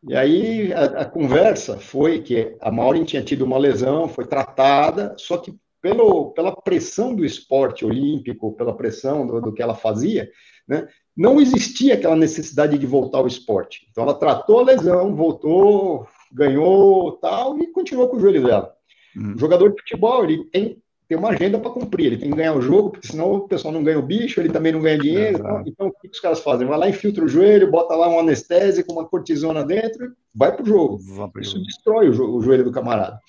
[0.09, 5.15] E aí a, a, conversa foi que a Maureen tinha tido uma lesão, foi tratada,
[5.17, 10.31] só que pelo, pela pressão do esporte olímpico, pela pressão do, do que ela fazia,
[10.69, 10.87] né,
[11.17, 13.87] não existia aquela necessidade de voltar ao esporte.
[13.91, 18.75] Então ela tratou a lesão, voltou, ganhou tal e continuou com o joelho dela.
[19.17, 19.35] Hum.
[19.35, 20.83] O jogador de futebol, ele tem
[21.13, 23.75] tem uma agenda para cumprir, ele tem que ganhar o jogo, porque senão o pessoal
[23.75, 25.41] não ganha o bicho, ele também não ganha dinheiro.
[25.41, 26.67] Então, então, o que os caras fazem?
[26.67, 30.67] Vai lá, infiltra o joelho, bota lá um anestésico, uma cortisona dentro, vai para o
[30.67, 30.97] jogo.
[31.39, 31.67] Isso jogo.
[31.67, 33.21] destrói o, jo o joelho do camarada.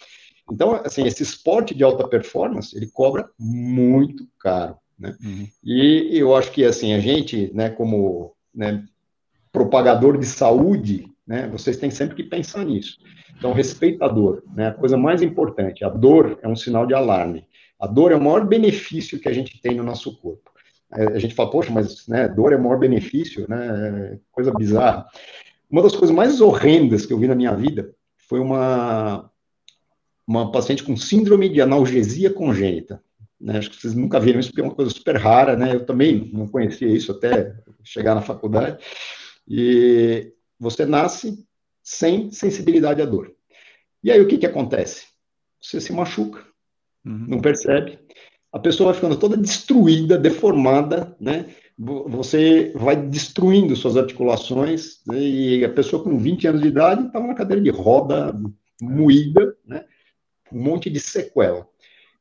[0.50, 5.18] Então, assim, esse esporte de alta performance, ele cobra muito caro, né?
[5.22, 5.46] Uhum.
[5.62, 8.82] E eu acho que, assim, a gente, né, como né,
[9.52, 12.98] propagador de saúde, né, vocês têm sempre que pensar nisso.
[13.38, 14.68] Então, respeita a dor, né?
[14.68, 17.48] A coisa mais importante, a dor é um sinal de alarme.
[17.80, 20.52] A dor é o maior benefício que a gente tem no nosso corpo.
[20.94, 24.20] É, a gente fala, poxa, mas né, dor é o maior benefício, né?
[24.32, 25.06] Coisa bizarra.
[25.70, 29.30] Uma das coisas mais horrendas que eu vi na minha vida foi uma,
[30.28, 33.02] uma paciente com síndrome de analgesia congênita.
[33.40, 33.58] Né?
[33.58, 35.76] Acho que vocês nunca viram isso, porque é uma coisa super rara, né?
[35.76, 38.78] Eu também não conhecia isso até chegar na faculdade.
[39.48, 41.46] E você nasce
[41.82, 43.34] sem sensibilidade à dor.
[44.04, 45.08] E aí o que, que acontece?
[45.62, 46.46] Você se machuca,
[47.06, 47.26] uhum.
[47.28, 48.00] não percebe.
[48.52, 51.54] A pessoa vai ficando toda destruída, deformada, né?
[51.78, 55.20] Você vai destruindo suas articulações, né?
[55.20, 58.40] e a pessoa com 20 anos de idade estava na cadeira de roda,
[58.80, 59.86] moída, né?
[60.52, 61.68] Um monte de sequela.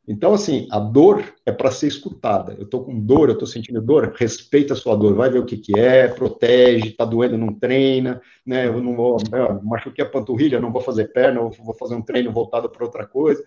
[0.06, 2.54] Então, assim, a dor é para ser escutada.
[2.54, 5.46] Eu estou com dor, eu estou sentindo dor, respeita a sua dor, vai ver o
[5.46, 8.66] que, que é, protege, está doendo, não treina, né?
[8.66, 12.02] Eu não vou, eu machuquei a panturrilha, não vou fazer perna, eu vou fazer um
[12.02, 13.44] treino voltado para outra coisa.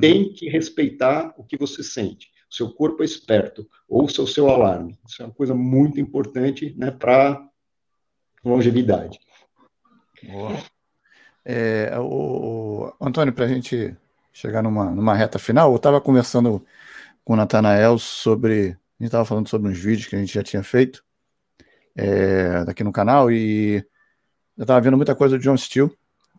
[0.00, 2.30] Tem que respeitar o que você sente.
[2.50, 4.98] O seu corpo é esperto, ouça o seu alarme.
[5.06, 7.46] Isso é uma coisa muito importante né, para
[8.42, 9.20] longevidade.
[10.22, 10.56] Boa.
[11.44, 13.94] É, o, o Antônio, para a gente
[14.38, 16.64] chegar numa, numa reta final, eu estava conversando
[17.24, 18.68] com o Natanael sobre.
[18.68, 21.04] A gente estava falando sobre uns vídeos que a gente já tinha feito
[21.96, 23.84] é, aqui no canal e
[24.56, 25.90] eu estava vendo muita coisa do John Steele.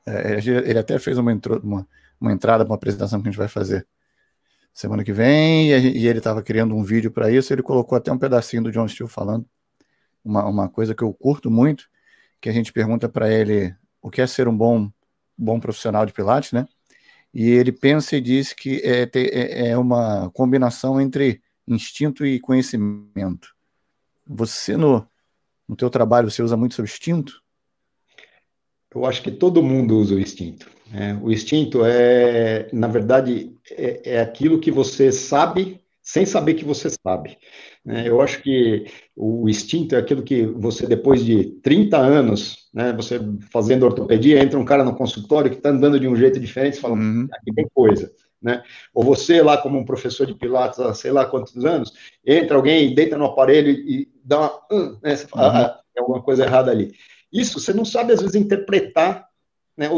[0.06, 1.86] É, ele até fez uma, intro, uma,
[2.20, 3.86] uma entrada para uma apresentação que a gente vai fazer
[4.74, 7.52] semana que vem e, e ele estava criando um vídeo para isso.
[7.54, 9.46] Ele colocou até um pedacinho do John Steele falando
[10.24, 11.90] uma, uma coisa que eu curto muito,
[12.40, 14.90] que a gente pergunta para ele o que é ser um bom
[15.38, 16.66] bom profissional de Pilates, né?
[17.34, 23.56] E ele pensa e diz que é, é, é uma combinação entre instinto e conhecimento.
[24.28, 25.08] Você, no,
[25.68, 27.42] no teu trabalho, você usa muito seu instinto?
[28.94, 30.70] Eu acho que todo mundo usa o instinto.
[30.92, 31.20] Né?
[31.22, 36.90] O instinto é, na verdade, é, é aquilo que você sabe sem saber que você
[36.90, 37.38] sabe.
[37.90, 38.08] Né?
[38.08, 38.86] Eu acho que
[39.16, 43.20] o instinto é aquilo que você, depois de 30 anos, né, você
[43.52, 46.80] fazendo ortopedia, entra um cara no consultório que está andando de um jeito diferente e
[46.80, 47.28] fala, uhum.
[47.32, 48.12] aqui tem coisa.
[48.40, 48.62] Né?
[48.94, 51.92] Ou você lá como um professor de pilates há sei lá quantos anos,
[52.24, 55.16] entra alguém, deita no aparelho e, dá uma, uh, né?
[55.16, 55.58] você fala, uhum.
[55.58, 56.92] ah, tem alguma coisa errada ali.
[57.34, 59.28] Isso você não sabe às vezes interpretar
[59.76, 59.90] né,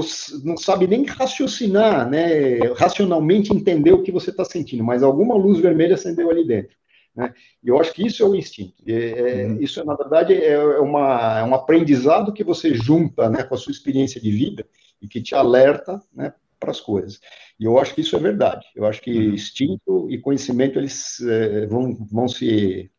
[0.43, 5.59] não sabe nem raciocinar, né, racionalmente entender o que você está sentindo, mas alguma luz
[5.59, 6.77] vermelha acendeu ali dentro.
[7.15, 7.33] Né?
[7.63, 8.75] E eu acho que isso é o instinto.
[8.87, 9.61] É, uhum.
[9.61, 13.71] Isso, na verdade, é, uma, é um aprendizado que você junta né, com a sua
[13.71, 14.65] experiência de vida
[15.01, 17.19] e que te alerta né, para as coisas.
[17.59, 18.65] E eu acho que isso é verdade.
[18.75, 19.33] Eu acho que uhum.
[19.33, 22.89] instinto e conhecimento eles é, vão, vão se,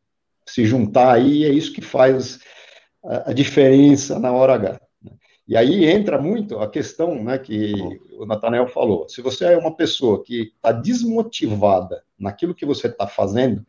[0.46, 2.40] se juntar aí, e é isso que faz
[3.04, 4.80] a, a diferença na hora H.
[5.46, 7.74] E aí entra muito a questão né, que
[8.12, 9.08] o Nathanael falou.
[9.08, 13.66] Se você é uma pessoa que está desmotivada naquilo que você está fazendo,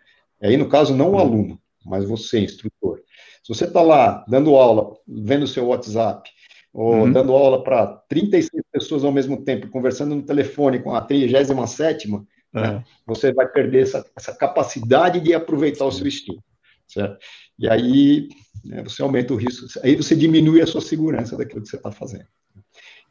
[0.48, 3.02] aí no caso não o aluno, mas você, instrutor.
[3.44, 6.30] Se você está lá dando aula, vendo o seu WhatsApp,
[6.74, 7.12] ou uhum.
[7.12, 12.26] dando aula para 36 pessoas ao mesmo tempo, conversando no telefone com a 37 né,
[12.54, 12.84] uhum.
[13.06, 15.88] você vai perder essa, essa capacidade de aproveitar Sim.
[15.88, 16.44] o seu estilo.
[16.88, 17.18] Certo?
[17.58, 18.28] E aí
[18.64, 21.92] né, você aumenta o risco, aí você diminui a sua segurança daquilo que você está
[21.92, 22.28] fazendo.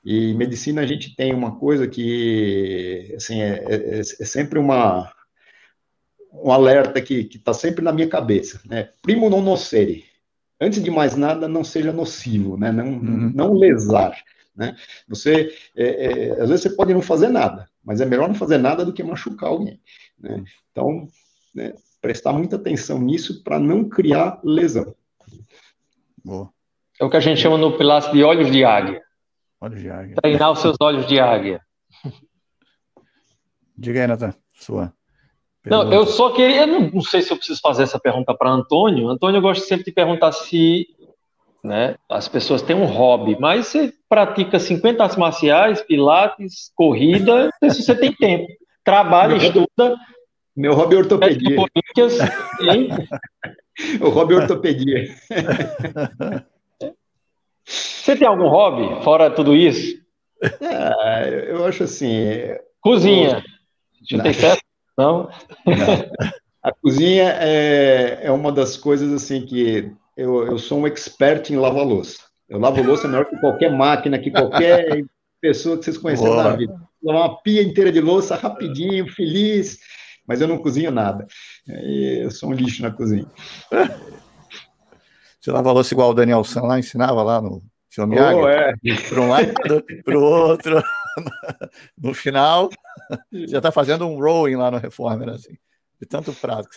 [0.04, 5.12] E em medicina a gente tem uma coisa que assim, é, é, é sempre uma,
[6.32, 8.60] um alerta que está sempre na minha cabeça.
[8.64, 8.88] Né?
[9.02, 10.04] Primo non nocere.
[10.60, 12.70] antes de mais nada, não seja nocivo, né?
[12.70, 13.32] Não, uhum.
[13.34, 14.16] não lesar.
[14.54, 14.76] Né?
[15.08, 18.58] Você, é, é, às vezes, você pode não fazer nada, mas é melhor não fazer
[18.58, 19.80] nada do que machucar alguém.
[20.18, 20.44] Né?
[20.70, 21.08] Então,
[21.54, 24.94] né, prestar muita atenção nisso para não criar lesão.
[26.24, 26.50] Boa.
[27.00, 29.02] É o que a gente chama no Pilates de olhos de águia.
[29.60, 30.16] Olhos de águia.
[30.16, 31.60] Treinar os seus olhos de águia.
[33.76, 34.94] Diga aí, Nathan, sua.
[35.62, 35.84] Pergunta.
[35.84, 39.08] Não, eu só queria, não, não, sei se eu preciso fazer essa pergunta para Antônio.
[39.08, 40.88] Antônio, eu gosto sempre de perguntar se
[41.62, 47.52] né, as pessoas têm um hobby, mas você pratica 50 artes marciais, pilates, corrida, não
[47.60, 48.48] sei se você tem tempo.
[48.82, 49.96] Trabalha, estuda.
[50.56, 51.56] Meu hobby é ortopedia.
[54.00, 55.14] o hobby é ortopedia.
[57.64, 59.96] Você tem algum hobby fora tudo isso?
[60.42, 62.16] É, eu acho assim.
[62.80, 63.44] Cozinha.
[64.10, 64.60] Não, não tem certo?
[64.96, 65.28] Não?
[65.66, 66.32] não.
[66.62, 71.56] A cozinha é, é uma das coisas assim que eu, eu sou um expert em
[71.56, 72.18] lavar louça.
[72.48, 75.04] Eu lavo louça melhor que qualquer máquina, que qualquer
[75.40, 76.80] pessoa que vocês conheceram na vida.
[77.02, 79.78] Lavar uma pia inteira de louça rapidinho, feliz,
[80.24, 81.26] mas eu não cozinho nada.
[81.66, 83.26] Eu sou um lixo na cozinha.
[85.40, 87.60] Você lava louça igual o Daniel San lá ensinava lá no
[88.06, 88.38] Miyagi?
[88.38, 88.74] Oh, é.
[89.08, 89.52] Para um lado,
[90.04, 90.82] para o outro.
[91.98, 92.70] No final,
[93.32, 95.56] já está fazendo um rowing lá no Reformer, assim,
[96.00, 96.68] de tanto prato.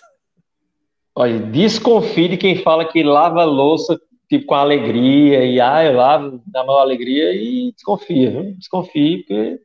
[1.16, 6.42] Olha, desconfie de quem fala que lava louça tipo com alegria e ah, eu lavo
[6.48, 8.56] dá maior alegria e desconfia, viu?
[8.56, 9.60] desconfie porque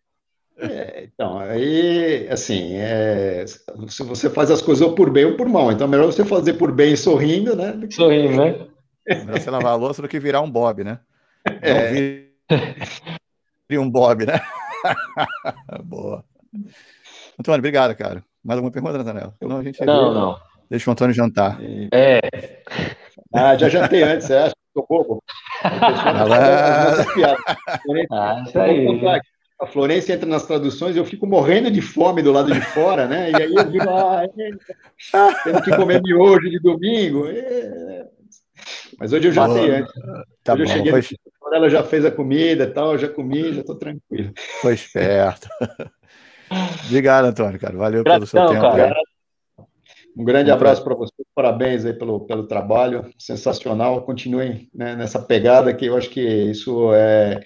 [0.62, 5.48] é, então, aí, assim, é, se você faz as coisas ou por bem ou por
[5.48, 7.72] mal, então é melhor você fazer por bem sorrindo, né?
[7.90, 8.66] Sorrindo, né?
[9.06, 11.01] É melhor você lavar a louça do que virar um Bob, né?
[11.62, 12.24] É.
[13.66, 14.38] Vire um Bob, né?
[15.82, 16.22] Boa.
[17.39, 18.24] Antônio, obrigado, cara.
[18.43, 19.35] Mais alguma pergunta, Nathaniel?
[19.40, 20.36] Não, a gente não, não.
[20.68, 21.59] Deixa o Antônio jantar.
[21.93, 22.20] É.
[23.35, 25.22] Ah, já jantei antes, você acha que estou bobo?
[25.62, 26.94] Ah,
[28.10, 29.20] ah, isso aí.
[29.60, 33.06] A Florência entra nas traduções e eu fico morrendo de fome do lado de fora,
[33.06, 33.31] né?
[33.31, 34.31] E aí eu digo, ah, é,
[35.44, 37.27] tendo que comer miojo de domingo.
[37.28, 38.06] É.
[38.98, 39.93] Mas hoje eu jantei antes.
[40.43, 41.16] Tá hoje bom, eu cheguei foi...
[41.52, 44.32] ela já fez a comida e tal, eu já comi, já estou tranquilo.
[44.62, 45.48] Foi esperto.
[46.86, 47.77] Obrigado, Antônio, cara.
[47.77, 48.77] Valeu Gratidão, pelo seu tempo.
[48.77, 48.97] Cara.
[50.16, 54.02] Um grande abraço para você, parabéns aí pelo, pelo trabalho, sensacional.
[54.02, 57.40] Continuem né, nessa pegada que eu acho que isso é,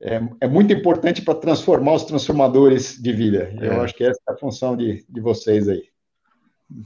[0.00, 3.52] é, é muito importante para transformar os transformadores de vida.
[3.60, 3.68] É.
[3.68, 5.82] Eu acho que essa é a função de, de vocês aí.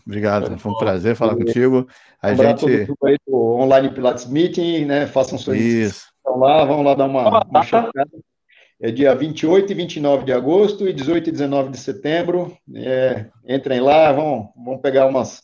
[0.07, 1.87] Obrigado, foi um prazer falar e, contigo.
[2.21, 2.67] A um gente
[3.05, 5.07] aí do online Pilates Meeting, né?
[5.07, 6.07] Façam suas Isso.
[6.25, 8.09] lá, vamos lá dar uma, uma checada.
[8.81, 12.57] É dia 28 e 29 de agosto e 18 e 19 de setembro.
[12.75, 15.43] É, entrem lá, vão, vão pegar umas,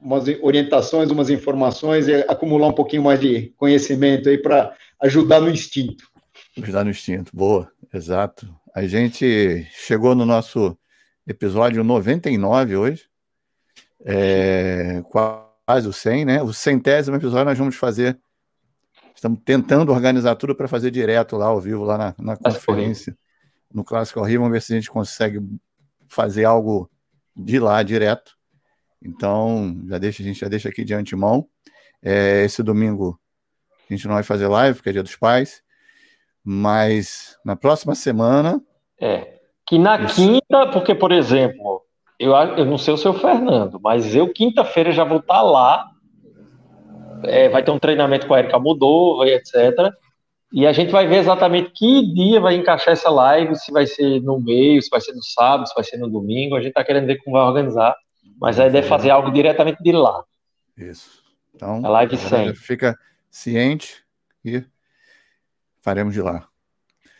[0.00, 5.50] umas orientações, umas informações e acumular um pouquinho mais de conhecimento aí para ajudar no
[5.50, 6.04] instinto.
[6.60, 8.46] Ajudar no instinto, boa, exato.
[8.74, 10.76] A gente chegou no nosso
[11.26, 13.04] episódio 99 hoje,
[14.04, 16.42] é, quase o 100, né?
[16.42, 18.18] O centésimo episódio nós vamos fazer
[19.16, 23.16] Estamos tentando organizar tudo para fazer direto lá ao vivo, lá na, na conferência,
[23.72, 24.40] no Clássico ao Rio.
[24.40, 25.40] Vamos ver se a gente consegue
[26.06, 26.90] fazer algo
[27.34, 28.36] de lá direto.
[29.02, 31.48] Então, já deixa, a gente já deixa aqui de antemão.
[32.02, 33.18] É, esse domingo
[33.88, 35.62] a gente não vai fazer live, porque é dia dos pais.
[36.44, 38.60] Mas na próxima semana.
[39.00, 39.38] É.
[39.66, 40.16] Que na isso...
[40.16, 41.82] quinta, porque, por exemplo,
[42.18, 45.90] eu, eu não sei o seu Fernando, mas eu quinta-feira já vou estar lá
[47.28, 49.92] é, vai ter um treinamento com a Erika Moldova e etc.
[50.52, 54.20] E a gente vai ver exatamente que dia vai encaixar essa live, se vai ser
[54.22, 56.54] no meio, se vai ser no sábado, se vai ser no domingo.
[56.54, 57.94] A gente está querendo ver como vai organizar,
[58.40, 60.22] mas a ideia é fazer algo diretamente de lá.
[60.76, 61.22] Isso.
[61.54, 62.54] Então, a live 100.
[62.54, 62.96] Fica
[63.30, 64.04] ciente
[64.44, 64.62] e
[65.80, 66.46] faremos de lá.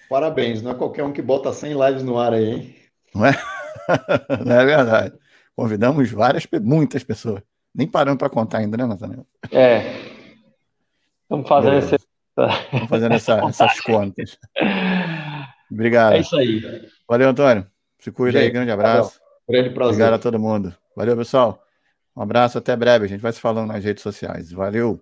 [0.09, 2.77] Parabéns, não é qualquer um que bota 100 lives no ar aí, hein?
[3.15, 3.33] Não é?
[4.45, 5.19] não é verdade.
[5.55, 7.43] Convidamos várias, muitas pessoas.
[7.77, 9.27] Nem parando para contar ainda, né, Nathaniel?
[9.53, 9.83] É.
[11.23, 11.97] Estamos fazendo, esse...
[11.97, 14.39] Estamos fazendo essa, essas contas.
[15.71, 16.15] Obrigado.
[16.15, 16.63] É isso aí.
[17.07, 17.67] Valeu, Antônio.
[17.99, 19.21] Se cuida Gente, aí, grande abraço.
[19.47, 19.93] Grande prazer.
[19.93, 20.75] Obrigado a todo mundo.
[20.97, 21.63] Valeu, pessoal.
[22.17, 23.05] Um abraço, até breve.
[23.05, 24.51] A gente vai se falando nas redes sociais.
[24.53, 24.99] Valeu.